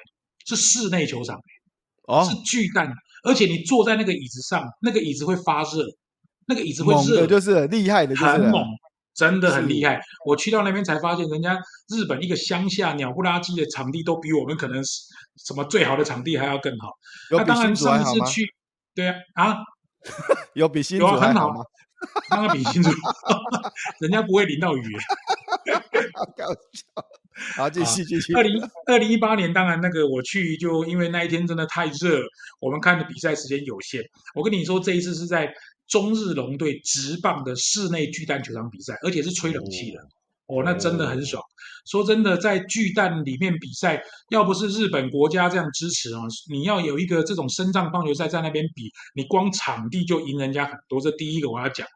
[0.46, 1.38] 是室内球场，
[2.06, 2.92] 哦，是巨蛋，
[3.24, 5.84] 而且你坐在那个椅子上，那个椅子会发热，
[6.46, 8.64] 那个椅子会热，就是厉害的，很猛，
[9.14, 10.00] 真的很厉害。
[10.24, 16.92] 我去到那边才发现，人家日本一个乡下鸟不拉几的场地都比我们可能什么最好的场地还要更好。
[17.30, 18.46] 那当然上次去，
[18.94, 19.56] 对啊啊。
[20.54, 21.62] 有比新竹还好吗？
[22.30, 22.90] 那个比新竹，
[24.00, 24.82] 人家不会淋到雨。
[26.14, 26.84] 好搞笑。
[27.56, 28.34] 好，继续继续。
[28.34, 32.20] 二零二零一八年，当然那个我去，就因为那一天真的太热，
[32.60, 34.02] 我们看的比赛时间有限。
[34.34, 35.52] 我跟你说，这一次是在
[35.86, 40.00] 中日龙队直棒的室内巨蛋球场比赛，而且是吹冷气的。
[40.00, 40.06] 哦，
[40.64, 41.42] 那真的很爽。
[41.86, 51.00] 说真的，在巨蛋里面比赛，要不是日本国家这样支持啊，你要有一个这种深藏棒球赛在那边比，你光场地就赢人家很多。
[51.00, 51.86] 这第一个我要讲。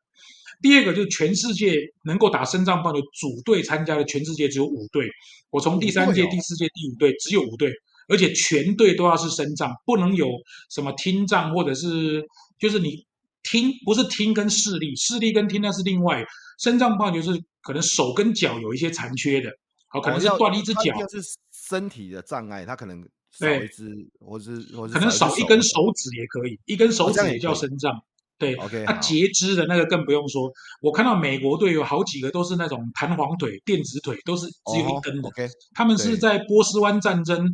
[0.63, 5.09] 第二个就是全世界能够打深藏棒球组队参加的，全世界只有五队。
[5.51, 7.71] 我从第三届、第四届、第五队，只有五队，
[8.09, 10.29] 而且全队都要是深藏，不能有
[10.71, 12.25] 什么听障或者是
[12.61, 13.05] 就是你
[13.43, 16.25] 听不是听跟视力，视力跟听那是另外。
[16.61, 19.51] 深藏棒球是可能手跟脚有一些残缺的。
[19.89, 21.19] 好，可能是断了一只脚，是
[21.53, 23.87] 身体的障碍，他可能少一只，
[24.21, 27.93] 或是或是可能少一根手指也可以，一根手指也叫身障。
[28.39, 30.51] 对，OK，他截肢的那个更不用说。
[30.81, 35.29] 我看到美国队有好几个都是那种弹簧腿、电子腿，都是只有一根的。
[35.29, 37.47] OK，他们是在波斯湾战争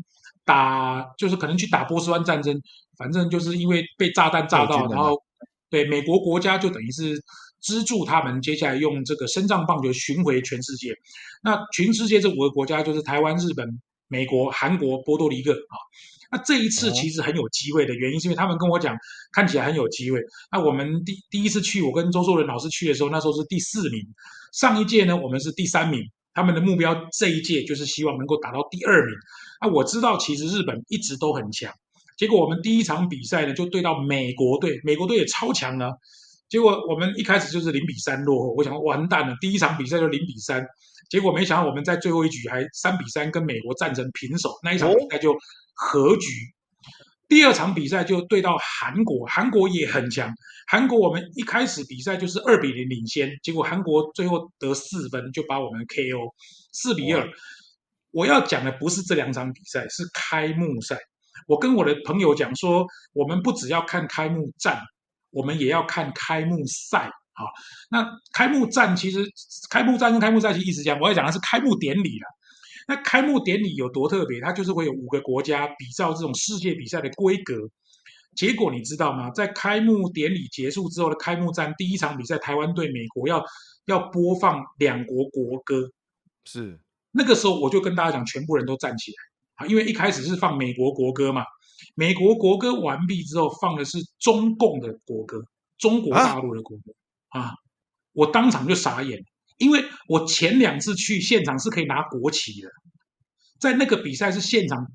[0.45, 2.57] 打，就是可能去打波斯湾战争，
[2.97, 5.21] 反正就是因为被炸弹炸到，然后
[5.69, 7.21] 对美国国家就等于是。
[7.61, 10.95] 资助他们接下来用这个身障棒球巡回全世界。
[11.43, 15.77] 那全世界这五个国家就是台湾、日本、美国、韩国、波多黎各啊。
[16.31, 18.95] 那这一次其实很有机会的原因，是因为他们跟我讲，
[19.33, 20.21] 看起来很有机会。
[20.53, 24.03] 那我们第第一次去，我跟周作人老师去的时候，那时候是第四名。
[24.53, 26.03] 上一届呢，我们是第三名。
[26.35, 29.15] 他们的目标这一届就是希望能够打到第二名。
[29.61, 31.73] 那我知道，其实日本一直都很强。
[32.17, 35.91] 结果我们第一场比赛呢，就对到美国队，美国队也超强呢。
[36.49, 40.67] 结果我们一开始就是零比三落后，我想完蛋了，第一场比赛就零比三，
[41.11, 45.37] 结果没想到我们在最后一局还三比三跟美国战成平手，那一场比赛就
[45.75, 46.29] 和局。
[47.29, 50.33] 第二场比赛就对到韩国，韩国也很强，
[50.67, 56.33] 韩国我们一开始比赛就是二比零领先，结果韩国最后得四分就把我们 KO
[56.73, 57.29] 四比二。
[58.11, 60.97] 我要讲的不是这两场比赛，是开幕赛。
[61.47, 64.81] 我跟我的朋友讲说，我们不只要看开幕战。
[65.31, 67.45] 我们也要看开幕赛好，
[67.91, 69.25] 那开幕战其实
[69.71, 72.27] 开幕战跟开幕赛其实意思讲，我要讲的是开幕典礼了。
[72.89, 74.41] 那开幕典礼有多特别？
[74.41, 77.55] 它就是会有五个国家比照这种世界比赛的规格。
[78.35, 79.31] 结果你知道吗？
[79.31, 83.45] 在开幕典礼结束之后的开幕战第一场比赛，台湾对美国要
[83.85, 85.91] 要播放两国国歌。
[86.45, 86.81] 是
[87.13, 89.17] 那个时候我就跟大家讲，全部人都站起来
[89.65, 91.45] 啊，因为一开始是放美国国歌嘛。
[91.95, 95.43] 美国国歌完毕之后，放的是中共的国歌，
[95.79, 96.93] 中国大陆的国歌
[97.29, 97.55] 啊，啊！
[98.13, 99.25] 我当场就傻眼，
[99.59, 102.69] 因为我前两次去现场是可以拿国旗的，
[103.61, 104.87] 在那个比赛是现场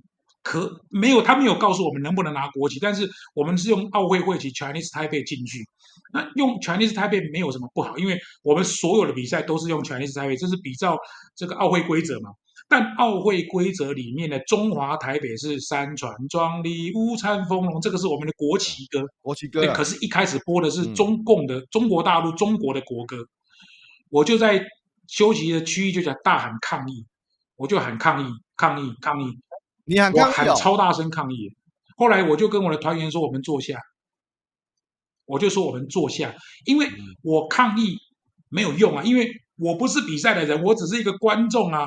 [0.41, 5.65] 可没有，他没有告诉我们能不能拿国旗，但是我们是用奥会会旗 Chinese Taipei 进去。
[6.12, 10.98] 那用 Chinese Taipei 没有什么不好，因为我们所有的比赛都是用 Chinese Taipei，这是比照
[11.36, 12.32] 这个奥会规则嘛。
[12.73, 19.05] 但奥会规则里面的中华台北是山川壮丽，物产丰隆，这个是我们的国旗歌。
[19.21, 19.75] 国旗歌、啊。
[19.75, 23.17] 可是，一开始播的是中共的、嗯、中国大陆中国的国歌，
[24.09, 24.59] 我就在
[25.07, 27.05] 休息的区域就讲大喊抗议，
[27.57, 29.38] 我就喊抗议，抗议，抗议。
[29.86, 31.55] 你喊抗议、哦、我喊超大声抗议。
[31.95, 33.77] 后来我就跟我的团员说：“我们坐下。”
[35.25, 36.33] 我就说：“我们坐下，
[36.65, 36.89] 因为
[37.21, 37.97] 我抗议
[38.49, 41.86] 没有用啊，因为我不是比赛的人，我只是一个观众啊。”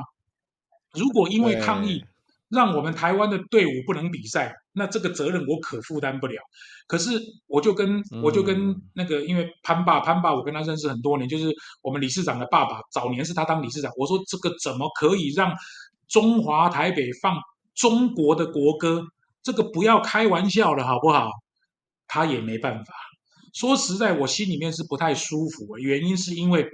[0.97, 2.05] 如果因为抗议
[2.49, 6.41] 让我们台湾的队伍不能比赛，那这个责任我可负担不了。
[6.87, 13.91] 可是我就跟我就跟那个，因为潘爸潘爸，我跟他认识很多年，就是我们理事长的爸爸，早年是他当理事长。
[13.97, 15.53] 我说这个怎么可以让
[16.07, 17.37] 中华台北放
[17.75, 19.05] 中国的国歌？
[19.43, 21.31] 这个不要开玩笑了，好不好？
[22.07, 22.95] 他也没办法。
[23.53, 26.69] 说实在，我心里面是不太舒服，原因是因为。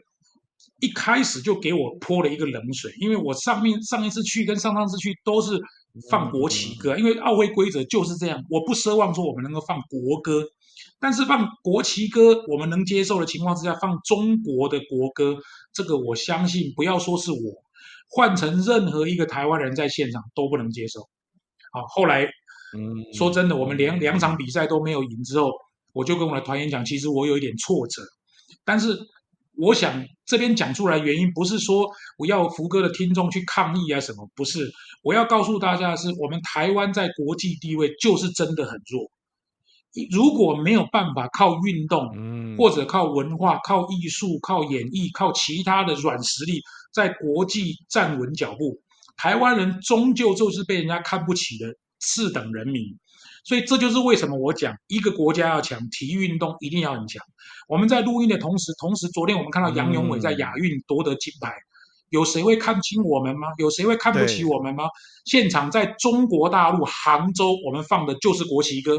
[0.83, 5.57] 一开始就给我泼了一个冷水，因为我上面上一次去跟上上次去都是
[6.11, 8.45] 放国旗歌，因为奥会规则就是这样。
[8.51, 10.45] 我不奢望说我们能够放国歌，
[10.99, 15.37] 但是放国旗歌我们能接受的情况之下，放中国的国歌，
[15.73, 17.39] 这个我相信不要说是我，
[18.09, 21.03] 换成任何一个台湾人在现场都不能接受。
[21.71, 22.25] 好，后来，
[22.77, 25.53] 嗯，说真的，我们连两场比赛都没有赢之后，
[25.93, 28.03] 我就跟我的团员讲，其实我有一点挫折，
[28.65, 28.99] 但是。
[29.57, 31.87] 我想这边讲出来原因不是说
[32.17, 34.71] 我要福哥的听众去抗议啊什么，不是，
[35.03, 39.11] 我要告诉大家的是，我们台湾在国际地位就是真的很弱。
[40.11, 46.63] 如果没有办法靠运动，或者靠文化、靠艺术、靠演艺、靠其他的软实力，
[46.95, 48.81] 在国际站稳脚步，
[49.19, 52.99] 台湾人终究就是被人家看不起的次等人民。
[53.45, 57.23] 所以这就是为什么我讲一个国家要强，体育运动一定要很强。
[57.69, 61.67] 我们在录音的同时，同时昨天我们看到杨永伟在亚运夺得金牌，嗯，
[62.11, 63.49] 有谁会看轻我们吗？
[63.59, 64.85] 有谁会看不起我们吗？
[65.25, 68.99] 现场在中国大陆杭州，我们放的就是国旗歌，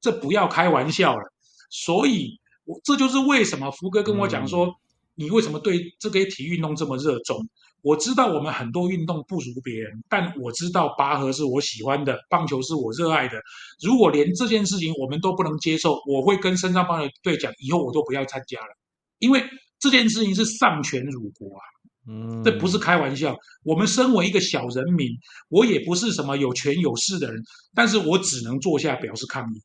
[0.00, 1.22] 这不要开玩笑了。
[1.70, 4.74] 所以，我这就是为什么福哥跟我讲说，嗯，
[5.14, 7.48] 你为什么对这个体育运动这么热衷？
[7.82, 13.40] 我知道我们很多运动不如别人，但我知道拔河是我喜欢的，棒球是我热爱的。
[13.82, 18.76] 如果连这件事情我们都不能接受，我会跟深商棒球队讲，以后我都不要参加了，
[19.18, 19.44] 因为
[19.78, 21.62] 这件事情是丧权辱国啊！
[22.08, 23.36] 嗯，这不是开玩笑。
[23.62, 25.08] 我们身为一个小人民，
[25.48, 27.42] 我也不是什么有权有势的人，
[27.74, 29.62] 但是我只能坐下表示抗议。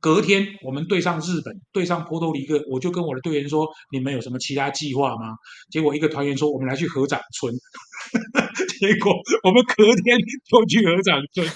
[0.00, 5.34] 隔天我们对上日本，对上波多黎各，我就跟我的队员说：“你们有什么其他计划吗？”
[5.70, 7.52] 结果一个团员说：“我们来去合掌村。”
[8.78, 11.46] 结果我们隔天就去合掌村，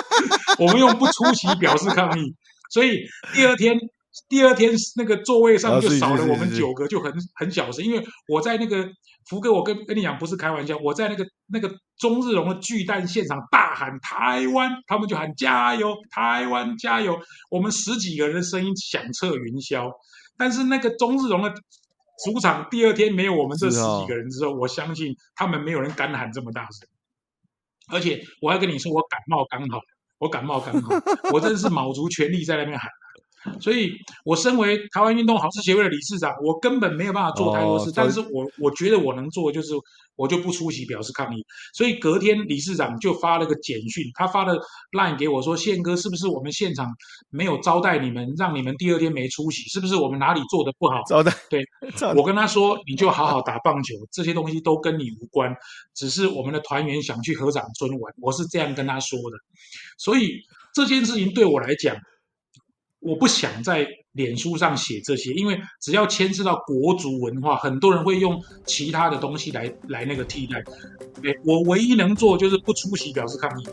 [0.60, 2.34] 我们用不出席表示抗议。
[2.70, 2.98] 所以
[3.34, 3.78] 第二天，
[4.28, 8.88] 第二天那个座位上就少了我们九个，就很很小声，因为我在那个。
[9.28, 10.76] 福哥，我跟跟你讲，不是开玩笑。
[10.78, 17.18] 我在那个那个中日龙的巨蛋现场大喊台湾，他们就喊加油，台湾加油。
[17.50, 19.90] 我们十几个人的声音响彻云霄。
[20.38, 21.52] 但是那个中日龙的
[22.24, 26.88] 主场第二天没有我们这十几个人之后，我相信他们没有人敢喊这么大声。
[27.92, 29.80] 而且我还跟你说，我感冒刚好，
[30.18, 30.94] 我感冒刚好，
[31.32, 32.88] 我真的是卯足全力在那边喊。
[33.60, 33.92] 所以，
[34.24, 37.90] 我身为台湾运动好事协会的理事长，我根本没有办法做太多事。
[37.90, 39.72] 哦、但是我我觉得我能做的就是，
[40.16, 41.44] 我就不出席表示抗议。
[41.72, 44.58] 所以隔天理事长就发了个简讯，他发了
[44.92, 46.86] line 给我说：“宪哥，是不是我们现场
[47.30, 49.62] 没有招待你们，让你们第二天没出席？
[49.68, 51.32] 是不是我们哪里做的不好？”招待。
[51.48, 51.64] 对，
[52.16, 55.54] 我跟他说：“你就好好打棒球，这些东西都跟你无关，
[55.94, 59.36] 只是我们的团员想去合掌村玩。”我是这样跟他说的。
[59.98, 60.32] 所以
[60.74, 61.96] 这件事情对我来讲。
[63.00, 70.62] 我不想在脸书上写这些，因为只要牵涉到国族文化，很多人会用其他的东西来来那个替代。
[71.44, 73.66] 我唯一能做就是不出席表示抗议。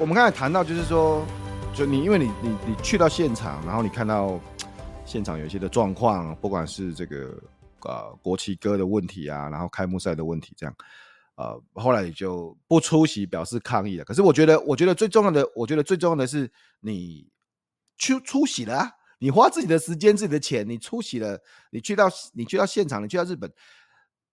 [0.00, 1.26] 我们刚才谈到，就是说，
[1.74, 4.40] 就你因为你你你去到现场，然后你看到
[5.04, 7.36] 现场有一些的状况，不管是这个
[7.82, 10.74] 呃国旗歌的问题啊，然后开幕赛的问题，这样，
[11.38, 14.04] 呃，后来也就不出席表示抗议了。
[14.04, 17.28] 可是我觉得，我觉得最重要的，我觉得最重要的是你
[17.96, 23.48] 去出席了，你花自己的时间、自己的钱，你出席了，你去到你去到现场，你去到日本。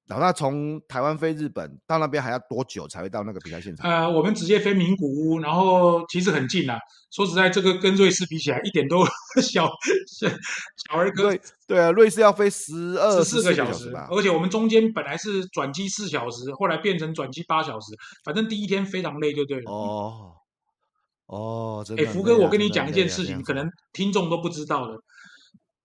[0.08, 3.90] 老大从台湾飞日本到那边还要多久才会到那个比赛现场？
[3.90, 6.78] 呃，我们直接飞名古屋，然后其实很近啊。
[7.10, 9.04] 说实在，这个跟瑞士比起来一点都
[9.42, 9.68] 小
[10.08, 11.24] 小小儿科。
[11.24, 17.88] 对对啊，瑞士要飞十二十四个小时吧，而且我们中间本来是转机四小时，后来变成转机八小时。
[18.24, 19.72] 反正第一天非常累，就对了。
[19.72, 20.34] 哦
[21.26, 22.04] 哦，真的。
[22.04, 24.94] 哎，福哥，我跟你讲一件事情，可能听众都不知道的。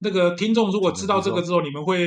[0.01, 2.07] 那个听众如果知道这个之后，你们会。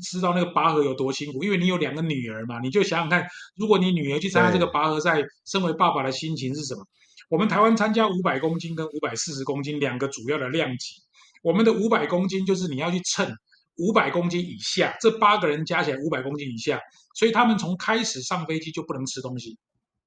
[0.00, 3.26] 知道那个拔河有多辛苦，因为你有两个女儿嘛，你就想想看，
[3.56, 6.84] 如果你女儿去参加这个拔河赛，身为爸爸的心情是什么？
[7.30, 10.96] 我们台湾参加五百公斤跟五百四十公斤两个主要的量级，
[11.42, 13.34] 我们的五百公斤就是你要去称
[13.78, 16.78] 五百公斤以下，这八个人加起来五百公斤以下，
[17.14, 19.56] 所以他们从开始上飞机就不能吃东西，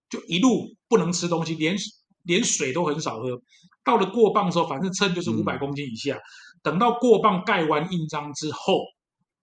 [0.10, 1.76] 就一路不能吃东西，连
[2.24, 3.42] 连水都很少喝。
[3.84, 6.22] 到了过磅的时候，反正称就是五百公斤以下，嗯、
[6.62, 8.84] 等到过磅盖完印章之后。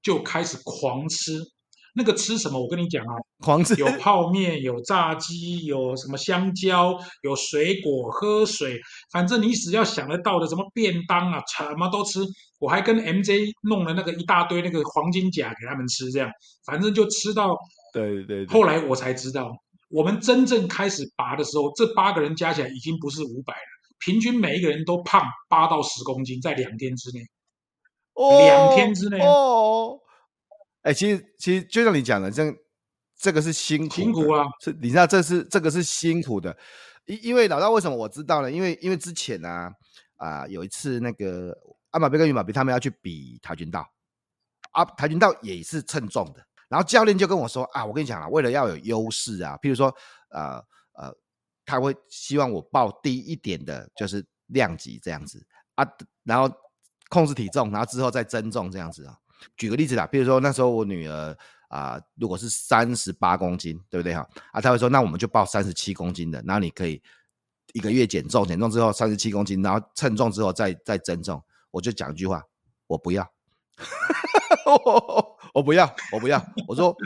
[0.05, 1.41] 就开始狂吃，
[1.97, 2.61] 那个吃什么？
[2.61, 8.79] 我跟你讲啊，狂吃，有泡面，有炸鸡，有什么香蕉，有水果，喝水，
[9.11, 12.21] 反正你只要想得到的，什么便当啊，什么都吃。
[12.61, 16.31] 我还跟 MJ 弄了那个一大堆那个黄金甲给他们吃，这样，
[16.67, 17.57] 反正就吃到。
[17.93, 18.47] 对对对。
[18.47, 19.51] 后来我才知道，
[19.89, 23.61] 我们真正开始拔的时候，这八个人加起来已经不是五百了，
[24.05, 27.21] 平均每一个人都胖八到十公斤，在两天之内。
[28.15, 29.99] 两、oh, 天之内哦，
[30.83, 32.45] 哎、欸，其实其实就像你讲的，这
[33.19, 34.47] 这个是辛苦，辛苦啊！
[34.61, 36.57] 是，你知道这是这个是辛苦的，
[37.07, 38.51] 因因为老大为什么我知道呢？
[38.53, 39.49] 因为因为之前呢
[40.17, 41.53] 啊、呃，有一次那个
[41.91, 43.85] 阿马贝跟于马比他们要去比跆拳道，
[44.71, 49.93] 啊，跆拳道也是称重的，然后教练就跟我说啊，我跟你讲啊，为了要有优势啊，譬如说
[50.29, 50.63] 呃
[50.93, 51.13] 呃，
[51.65, 55.45] 他会希望我报低一点的，就是量级这样子
[55.75, 55.85] 啊，
[56.23, 56.55] 然后。
[57.09, 59.17] 控制体重，然后之后再增重这样子啊。
[59.57, 61.37] 举个例子啦，比如说那时候我女儿
[61.69, 64.25] 啊、如果是三十八公斤，对不对哈？
[64.53, 67.03] 啊，她会说那我们就报三十七公斤的，然后你可以
[67.73, 71.43] 一个月减重，减重之后三十七公斤，然后称重之后再再增重。
[71.73, 72.41] 我就讲一句话，
[72.87, 73.29] 我不要，
[75.53, 76.41] 我不要，我不要。
[76.69, 76.97] 我说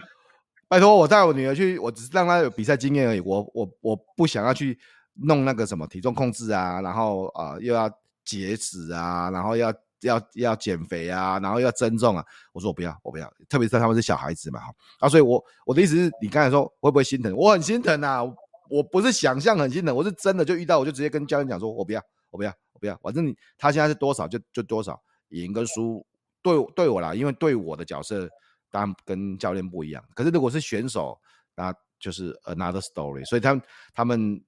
[0.68, 3.20] 拜托我带我女儿去，我只是让她有比赛经验而已。
[3.20, 4.78] 我我我不想要去
[5.14, 7.90] 弄那个什么体重控制啊，然后啊、又要
[8.22, 9.72] 节食啊，然后要。
[10.02, 12.24] 要要减肥啊，然后要增重啊！
[12.52, 15.08] 我说我不要，我不要，特别是他们是小孩子嘛，哈啊！
[15.08, 17.34] 所以我我的意思是你刚才说会不会心疼？
[17.34, 18.22] 我很心疼啊！
[18.70, 26.06] 我不是想象很心疼，我是真的就遇到，我就直接跟教练讲说，我不要，我不要，我不要，反正你他现在是多少就就多少，赢跟输
[26.42, 28.28] 对对我啦，因为对我的角色
[28.70, 30.04] 当然跟教练不一样。
[30.14, 31.18] 可是如果是选手，
[31.54, 33.24] 那就是 another story。
[33.24, 33.62] 所以他们
[33.94, 34.40] 他们。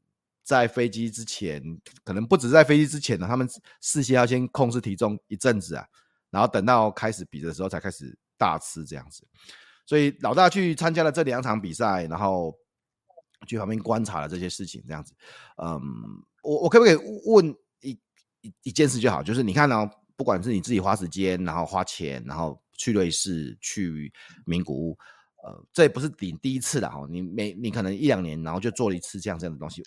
[0.51, 1.63] 在飞机之前，
[2.03, 3.49] 可能不止在飞机之前呢，他们
[3.81, 5.87] 事先要先控制体重一阵子啊，
[6.29, 9.25] 然后等到开始比的时候才开始大吃这样子。
[9.87, 12.53] 所以老大去参加了这两场比赛，然后
[13.47, 15.15] 去旁边观察了这些事情这样子。
[15.63, 15.81] 嗯，
[16.43, 16.97] 我我可不可以
[17.27, 17.93] 问一
[18.41, 19.23] 一一件事就好？
[19.23, 24.13] 就是你看呢，不管是你自己花时间，然后花钱，然后去瑞士，去
[24.47, 24.99] 名古屋，
[25.45, 27.07] 呃，这也不是你第一次了哈。
[27.09, 29.81] 你每你可能一两年，然后就做了一次这样这样的东西。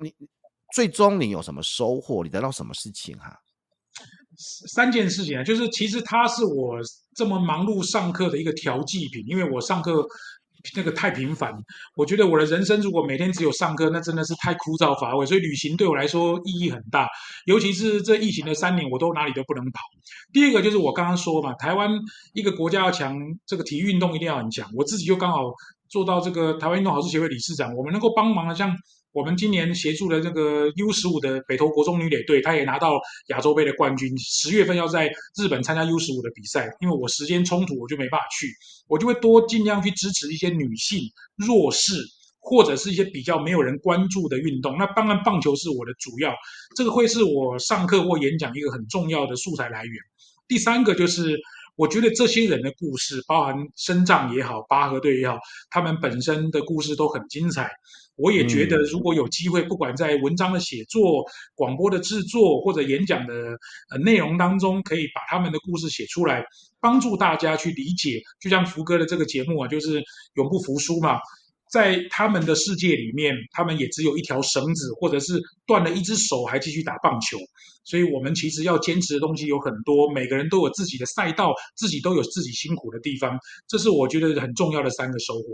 [0.00, 0.12] 你
[0.74, 2.24] 最终你有什么收获？
[2.24, 3.36] 你得到什么事情哈、啊？
[4.72, 6.78] 三件事情啊，就是其实它是我
[7.14, 10.06] 这么忙碌上课的一个调剂品，因为我上课
[10.76, 11.52] 那个太频繁，
[11.94, 15.26] 我觉得我的人生如果每天只有上课，那真的是太枯燥乏味。
[15.26, 17.06] 所以旅行对我来说意义很大，
[17.44, 19.80] 尤其是这疫情的三年，我都哪里都不能跑。
[20.32, 21.90] 第二个就是我刚刚说嘛，台湾
[22.32, 24.70] 一个国家要强，这个体育运动一定要很强。
[24.74, 25.40] 我自己就刚好
[25.90, 28.74] 做到这个台湾运动好事协会理事长，我们能够帮忙的像。
[29.12, 34.16] 我们今年协助的这个 U 十五的北投国中女垒队，她也拿到亚洲杯的冠军。
[34.18, 38.46] 十月份要在日本参加 U 十五的比赛，因为我时间冲突，我就没办法去。
[38.86, 41.00] 我就会多尽量去支持一些女性
[41.34, 41.94] 弱势，
[42.38, 44.76] 或者是一些比较没有人关注的运动。
[44.78, 46.32] 那当然，棒球是我的主要，
[46.76, 49.94] 这个会是我上课或演讲一个很重要的素材来源。
[50.46, 51.36] 第三个就是，
[51.74, 55.36] 我觉得这些人的故事，包含身障也好，拔河队也好，
[55.68, 57.72] 他们本身的故事都很精彩。
[58.20, 63.34] 我也觉得，如果有机会，不管在文章的写作、广播的制作或者演讲的
[63.90, 66.44] 呃内容当中，可以把他们的故事写出来，
[66.80, 68.20] 帮助大家去理解。
[68.40, 70.02] 就像福哥的这个节目啊，就是
[70.34, 71.18] 永不服输嘛。
[71.70, 77.38] 在他们的世界里面，他们也只有一条绳子，或者是断了一只手还继续打棒球。
[77.84, 85.44] 所以，我们其实要坚持的东西有很多，每个人都有自己的赛道，自己都有自己辛苦的地方，这是我觉得很重要的三个收获。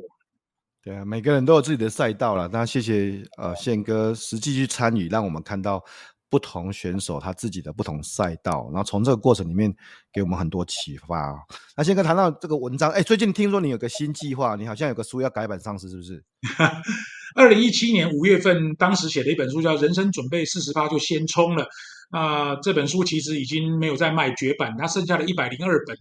[0.87, 2.49] 对啊，每个人都有自己的赛道了。
[2.53, 5.84] 那谢谢呃宪哥实际去参与，让我们看到。
[6.28, 9.72] 不同选手他自己的不同赛道，然后从这个过程里面
[10.12, 11.32] 给我们很多启发。
[11.76, 16.24] 那宪哥谈到这个文章，哎，最近听说你有个新计划，你好像有个书要改版上市，是不是？
[17.35, 21.64] 二零一七年五月份，当时写的一本书叫《人生准备四十趴就先冲了》。
[22.11, 25.97] 啊、呃，这本书其实已经没有在卖绝版，它剩下的一百零二本，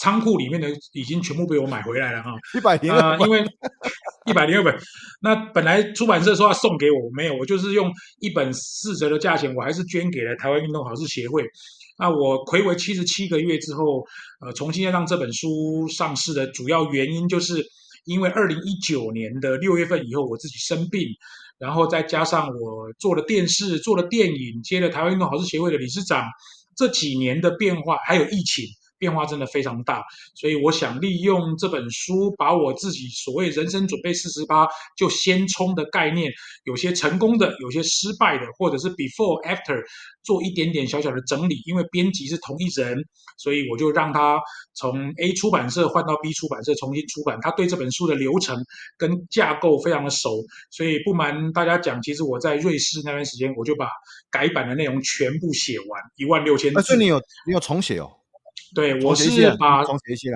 [0.00, 2.30] 仓库里面的已经全部被我买回来了哈。
[2.56, 3.44] 一百零二本，因为
[4.24, 4.74] 一百零二本，
[5.20, 11.44] 那本来出版社说要送给我，没有，我就是用一本四折的价钱，我还是捐给了台湾运动好事协会。
[11.98, 14.02] 那我睽违七十七个月之后，
[14.40, 17.62] 呃，重新要让这本书上市的主要原因，就是
[18.04, 21.08] 因为二零一九年的六月份以后，我自己生病。
[21.56, 26.26] 然后再加上我做了电视，做了电影，接了台湾运动好事协会的理事长，
[26.76, 28.66] 这几年的变化，还有疫情。
[28.98, 30.02] 变化真的非常大，
[30.34, 34.66] 所以我想利用这本书，把我自己所谓人生准备四十八
[34.96, 36.32] 就先冲的概念，
[36.64, 39.82] 有些成功的，有些失败的，或者是 before after
[40.22, 41.60] 做一点点小小的整理。
[41.66, 42.96] 因为编辑是同一人，
[43.36, 44.40] 所以我就让他
[44.74, 47.38] 从 A 出版社换到 B 出版社重新出版。
[47.42, 48.56] 他对这本书的流程
[48.96, 53.88] 跟架构非常的熟，所以不瞒大家讲，其实我在瑞士那段时间，我就把
[54.30, 56.82] 改版的内容全部写完一万六千字。
[56.82, 58.10] 所以你有你有重写哦？
[58.74, 59.84] 对，我是把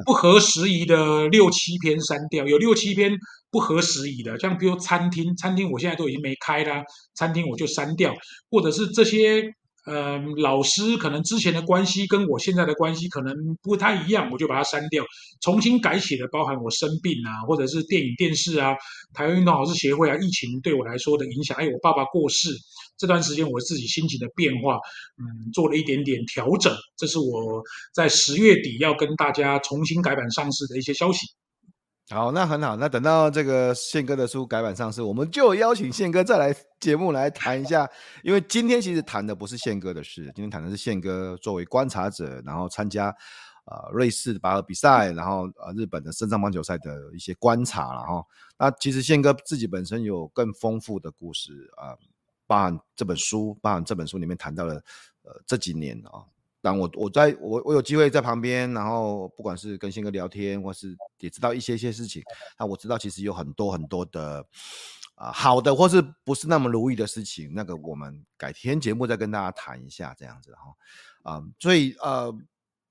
[0.06, 3.12] 不合时宜的六七篇删掉，有六七篇
[3.50, 6.82] 不合时宜的，像比如餐厅，餐厅我现在都已经没开啦，
[7.14, 8.14] 餐厅我就删掉，
[8.50, 9.52] 或者是这些。
[9.86, 15.02] 呃，老师可能之前的关系跟我现在的关系可能不太一样，我就把它删掉，
[15.40, 18.74] 重新改写的，包含我生病啊，或者是电影、电视啊，
[19.14, 22.50] 台湾运动好事协会啊，疫情对我来说的影响，还有我爸爸过世
[22.98, 24.78] 这段时间我自己心情的变化，
[25.16, 27.62] 嗯，做了一点点调整，这是我
[27.94, 31.26] 在十月底要跟大家重新改版上市的一些消息。
[32.10, 32.74] 好，那很好。
[32.74, 37.86] 那等到这个宪哥的书改版上市，我们就邀请宪哥再来节目来谈一下。
[38.22, 43.14] 因为今天其实谈的不是宪哥的事，今天谈的是宪哥作为观察者，然后参加
[43.66, 48.24] 呃瑞士的拔河比赛，然后呃日本的身障棒球赛的一些观察了哈。
[48.58, 51.92] 那其实宪哥自己本身有更丰富的故事啊，
[52.48, 54.74] 包含这本书，包含这本书里面谈到了
[55.22, 56.26] 呃这几年啊。
[56.60, 62.20] 当我我在我我有机会在旁边，然后不管是跟宪哥聊天，或是也知道一些一些事情，
[62.58, 64.44] 那我知道其实有很多很多的
[65.14, 72.36] 啊、好的，或是不是那么如意的事情，那个我们改天节目再跟大家谈一下这样子哈啊、所以呃，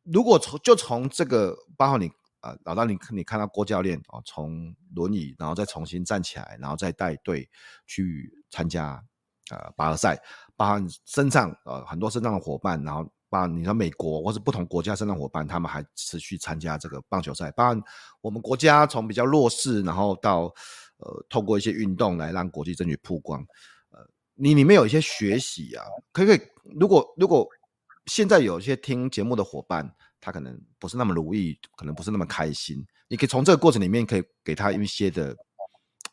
[0.04, 7.50] 如果从就从这个八号你啊、老大你你看到郭教练哦，从轮椅然后再重新站起来，然后再带队
[7.86, 9.04] 去参加
[9.50, 10.20] 呃拔河赛，
[10.56, 13.10] 包含身上呃很多身上的伙伴，然后。
[13.30, 17.52] 把你说美国或是不同国家身障伙伴，他们还持续参加这个棒球赛。
[17.52, 17.84] 当然，
[18.22, 20.44] 我们国家从比较弱势，然后到
[21.00, 23.46] 呃，透过一些运动来让国际争取曝光。
[23.90, 24.00] 呃，
[24.34, 25.84] 你里面有一些学习啊，
[26.14, 26.42] 可不可以？
[26.80, 27.46] 如果如果
[28.06, 35.36] 现在有一些听节目的伙伴，他可能不是那么如意，可能不是那么开心，你可以从这个过程里面可以给他一些的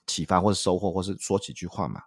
[0.08, 2.02] 启发或者收获，或是说几句话嘛？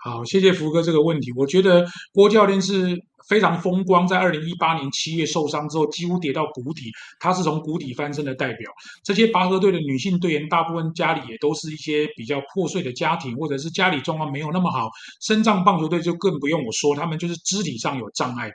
[0.00, 1.32] 好，谢谢福哥这个问题。
[1.34, 2.96] 我觉得郭教练是
[3.28, 6.84] 非常风光，在二零一八年七月受伤之后，几乎跌到谷底。
[7.18, 8.70] 他是从谷底翻身的代表。
[9.02, 14.88] 这些拔河队的女性队员，大部分家里也都是一些比较破碎的家庭，或者是家里状况没有那么好。
[15.20, 18.52] 身障棒球队就更不用我说，他们就是肢体上有障碍。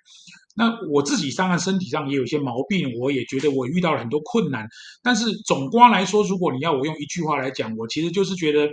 [0.55, 4.65] 那我自己当然身体上也有一些毛病，我也觉得我遇到了很多困难。
[5.03, 8.69] 但是总观来说，如果你要我用一句话来讲，我其实就是觉得。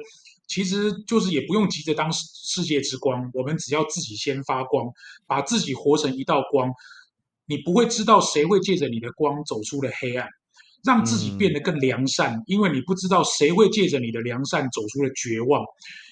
[0.50, 4.84] 其实就是也不用急着当世界之光，我们只要自己先发光，
[5.24, 6.68] 把自己活成一道光。
[7.46, 10.28] 你不会知道谁会借着你的光走出了黑暗，
[10.82, 15.64] 让自己变得更良善，嗯、因为你不知道谁会借着你的良善走出了绝望。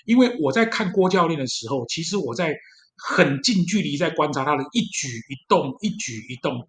[0.04, 2.54] 因为我在看郭教练的时候，其实我在
[2.96, 6.68] 很近距离在观察他的一举一动，一举一动，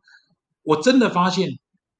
[0.63, 1.59] 我真的发现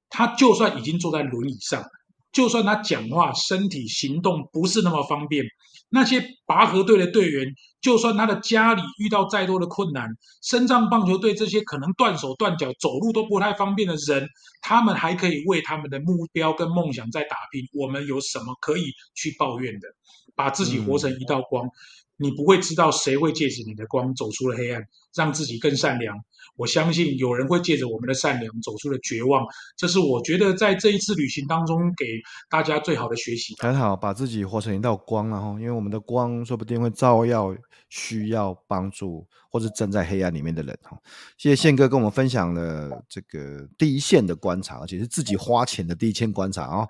[0.09, 1.83] 他就算已经坐在轮椅上。
[2.31, 5.43] 就算他讲话、身体行动不是那么方便，
[5.89, 7.47] 那些拔河队的队员，
[7.81, 10.07] 就算他的家里遇到再多的困难，
[10.43, 14.27] 身障棒球队这些可能断手断脚、走路都不太方便的人，
[14.61, 17.63] 他们还可以为他们的目标跟梦想在打拼。
[17.73, 19.87] 我们有什么可以去抱怨的？
[20.35, 21.65] 把自己活成一道光。
[21.65, 21.71] 嗯、
[22.17, 24.83] 你不会知道谁会借着你的光走出了黑暗，
[25.15, 26.15] 让自己更善良。
[26.59, 29.47] 我相信有人会借着我们的善良走出了绝望。
[29.77, 32.05] 这是我觉得在这一次旅行当中给
[32.49, 33.55] 大家最好的学习。
[33.59, 37.55] 很好，把自己活成一道光，然后因为我们的光说不定会照耀
[37.87, 40.77] 需要帮助或者正在黑暗里面的人。
[40.83, 40.97] 哈，
[41.37, 46.85] 谢谢宪哥跟我们分享了这个第一线的观察，而且是自己花钱的第一线观察啊。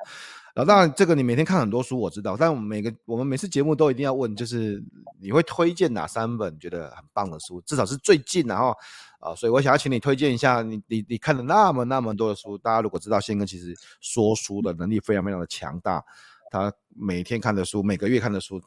[0.55, 2.35] 然后当然，这个你每天看很多书，我知道。
[2.35, 4.83] 但我们每个我们每次节目都一定要问，就是
[5.21, 7.61] 你会推荐哪三本觉得很棒的书？
[7.61, 8.75] 至少是最近，然后
[9.19, 12.57] 啊，所以我想要请你推荐一下你你你看了那么那么多的书。
[12.57, 16.03] 大家如果知道宪哥其实说书的能力非常非常的强大，
[16.49, 18.61] 他每天看的书，每个月看的书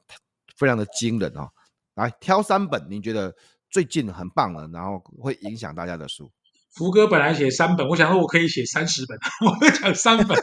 [0.57, 1.49] 非常的惊人哦。
[1.95, 3.35] 来挑三本你觉得
[3.71, 6.31] 最近很棒的，然后会影响大家的书。
[6.73, 10.39] 福哥本来写三本，我想说我可以写三十本， 我会讲三本。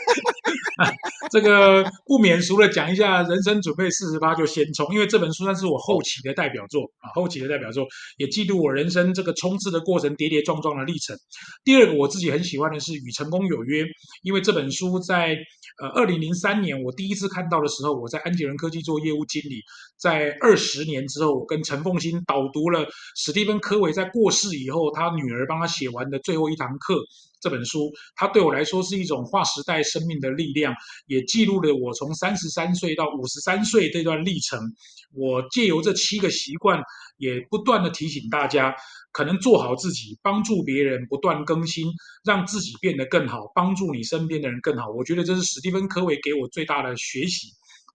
[1.32, 7.86] 这个不免俗的讲一下，人生准备四十八就先冲，因为这本书算是我后期的代表作啊，后期的代表作
[8.18, 11.16] 也记录我人生这个冲刺的过程，跌跌撞撞的历程。
[11.64, 13.84] 第二个我自己很喜欢的是《与成功有约》，
[14.24, 15.38] 因为这本书在
[15.82, 19.62] 呃二零零三年我第一次看到的时候，我在安捷伦科技做业务经理，
[19.98, 26.96] 在二十年之后，我跟陈凤新导读了史蒂芬科维在过世以后，他女儿帮他写完的最后一堂课。
[27.40, 30.74] 这本书，它对我来说是一种划时代生命的力量，
[31.08, 34.60] 也记录了我从三十三岁到五十三岁这段历程。
[35.14, 36.82] 我借由这七个习惯，
[37.18, 38.76] 也不断地提醒大家，
[39.12, 41.88] 可能做好自己，帮助别人，不断更新，
[42.24, 44.90] 让自己变得更好，帮助你身边的人更好。
[44.90, 47.48] 我觉得这是史蒂芬·科维给我最大的学习。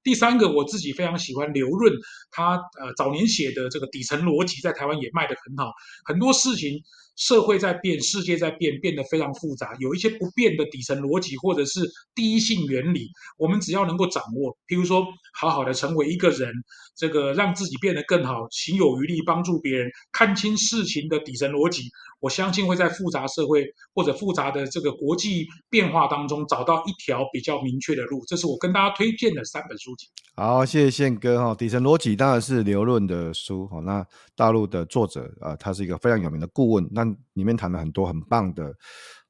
[0.02, 1.92] 第三个，我自己非常喜欢刘润，
[2.30, 5.72] 他呃早年写的这个底层逻辑，在台湾也卖得很好，
[6.04, 6.82] 很多事情。
[7.16, 9.74] 社会在变，世界在变，变得非常复杂。
[9.78, 11.80] 有一些不变的底层逻辑，或者是
[12.14, 13.08] 第一性原理，
[13.38, 16.52] 我们只要能够掌握，譬如说，好好的成为一个人，
[16.96, 21.82] 这个让自己变得更好，行有余力帮助别人，看清事情的底层逻辑，
[22.20, 28.24] 我相信会在复杂社会或者复杂的这个国际变化当中，找到一条比较明确的路。
[28.26, 30.08] 这是我跟大家推荐的三本书籍。
[30.36, 31.54] 好，谢谢宪哥哈。
[31.54, 33.78] 底层逻辑当然是刘润的书哈。
[33.80, 34.04] 那
[34.34, 36.88] 大陆的作者啊，他是一个非常有名的顾问。
[36.90, 37.03] 那
[37.34, 38.74] 里面谈了很多很棒的、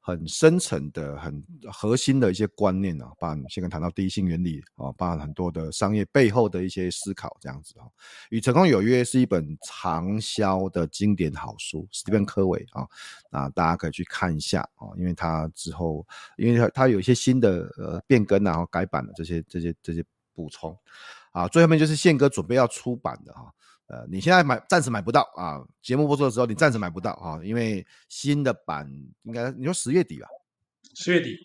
[0.00, 7.86] 很深层的、很核心的一些观念啊，包含宪哥谈到第一性原理啊，包含很多的商业背后的一些思考这样子啊。
[8.30, 12.86] 与成功有约是一本长销的经典好书，史蒂芬·科维啊，
[13.30, 16.06] 那大家可以去看一下啊，因为他之后，
[16.36, 20.04] 因为他他有一些新的呃变更然后改版的这些这些这些
[20.34, 20.76] 补充
[21.32, 23.50] 啊，最后面就是宪哥准备要出版的哈。
[23.86, 28.90] 呃，你现在买暂时买不到啊，节目播出的时候你暂时买不到啊，因为新的版
[29.22, 30.28] 应该你说十月底吧，
[30.94, 31.36] 十月底，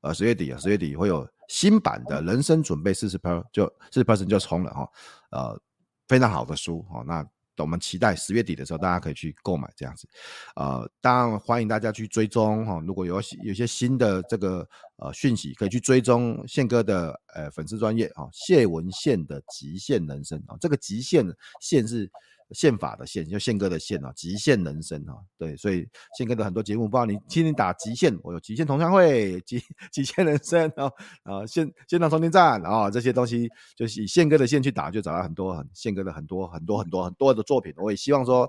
[0.00, 4.88] 呃，十月底啊，十月底会有新版的人生准备四十 per 就四十 percent 就冲了哈，
[5.30, 5.60] 呃，
[6.08, 7.26] 非常好的书哈，那。
[7.64, 10.08] 我们期待十月底的时候，大家可以去购买这样子，
[10.54, 12.82] 呃，当然欢迎大家去追踪哈。
[12.86, 21.24] 如果有有些新的这个呃讯息，可以去追踪宪哥的呃粉丝专业啊，谢文宪的极限人生啊，这个极限
[21.60, 22.10] 限是。
[22.52, 25.84] 宪法的宪，就宪哥的宪啊，极限人生啊，对，所以
[26.16, 30.90] 宪哥的很多节目，不知道你今天打极限，我有极限同乡会，极极限人生啊，
[31.24, 37.72] 啊，线线上充电站啊，这些东西就是以宪哥的线去打，就找到很多很宪哥的很多很多很多很多的作品。
[37.76, 38.48] 我也希望说，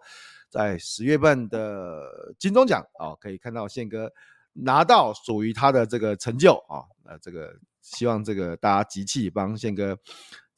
[0.49, 4.11] 在十月份的金钟奖啊，可以看到宪哥
[4.53, 9.97] 拿到属于他的这个成就啊，呃，这个希望这个大家集气帮宪哥。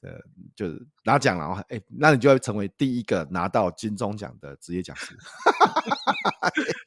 [0.01, 0.11] 呃，
[0.55, 5.15] 就是拿奖了，哎、欸，那你就会成为第一个拿到金钟奖的职业讲师。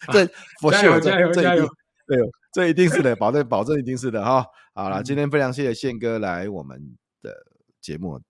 [0.12, 0.28] 这，
[0.62, 1.68] 我信，这这一定，
[2.06, 2.18] 对，
[2.52, 4.46] 这一定是的，保证保证一定是的哈。
[4.74, 7.34] 好了，今天非常谢谢宪哥来我们的
[7.80, 8.20] 节目。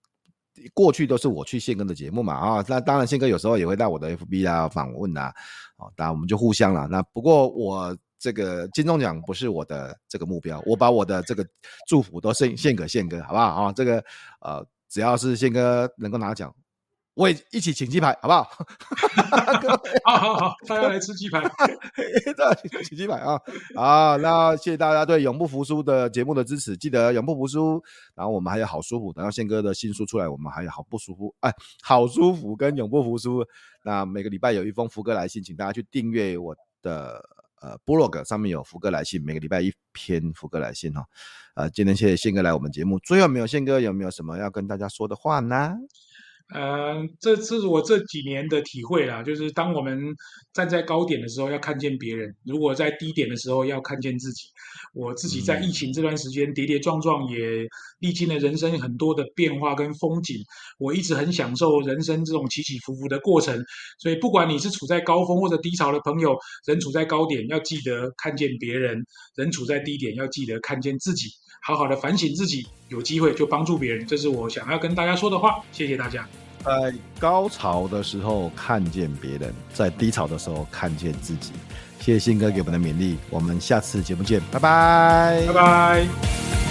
[0.75, 5.33] 过去都是我去宪哥的节目嘛啊，那当然宪哥有时候也会到我的 FB 啊访问啊，
[5.79, 6.87] 哦，当然我们就互相了。
[6.89, 11.45] 那不过我这个金钟奖不是我的这个目标，我把我的这个
[11.89, 13.73] 祝福都献献给宪哥，好不好啊？
[13.73, 14.05] 这个
[14.41, 14.65] 呃。
[14.93, 16.55] 只要是宪哥能够拿奖，
[17.15, 18.47] 我也一起请鸡排，好不好？
[20.05, 21.41] 好好好，大家来吃鸡排，
[22.37, 23.41] 大家请鸡排啊！
[23.75, 27.83] 啊，那谢谢大家对永不服输的节目的支持，记得永不服输。
[28.15, 31.51] 然后我们还有好舒服，等到宪哥的新书出来，我们还有好不舒服，哎，
[31.83, 33.43] 好舒服跟永不服输。
[33.83, 37.25] 那每个礼拜有一封福哥来信，请大家去订阅我的。
[37.63, 41.07] 呃，部落格上面有福哥来信，每个礼拜一篇福哥来信哈。
[41.55, 45.77] 呃，今天谢谢宪哥来我们节目，最后没有宪哥有没有什么要跟大家说的话呢？
[46.55, 49.99] 呃，这是我这几年的体会啦，就是当我们
[50.53, 54.45] 站在高点的时候，要看见别人；如果在低点的时候，要看见自己。
[54.95, 57.39] 我自己在疫情这段时间跌跌撞撞，也
[58.01, 60.37] 历经了人生很多的变化跟风景。
[60.79, 63.59] 我一直很享受人生这种起起伏伏的过程。
[63.99, 66.37] 所以，不管你是处在高峰或者低潮的朋友，
[66.67, 68.99] 人处在高点要记得看见别人；
[69.37, 71.29] 人处在低点要记得看见自己，
[71.63, 72.67] 好好的反省自己。
[72.89, 75.65] 有机会就帮助别人，这是我想要跟大家说的话。
[75.73, 76.29] 谢谢大家。
[76.65, 81.53] 在高潮的时候看见别人，在低潮的时候看见自己。
[82.01, 86.62] 谢谢新哥给我们的勉励，我们下次节目见，拜拜，拜拜。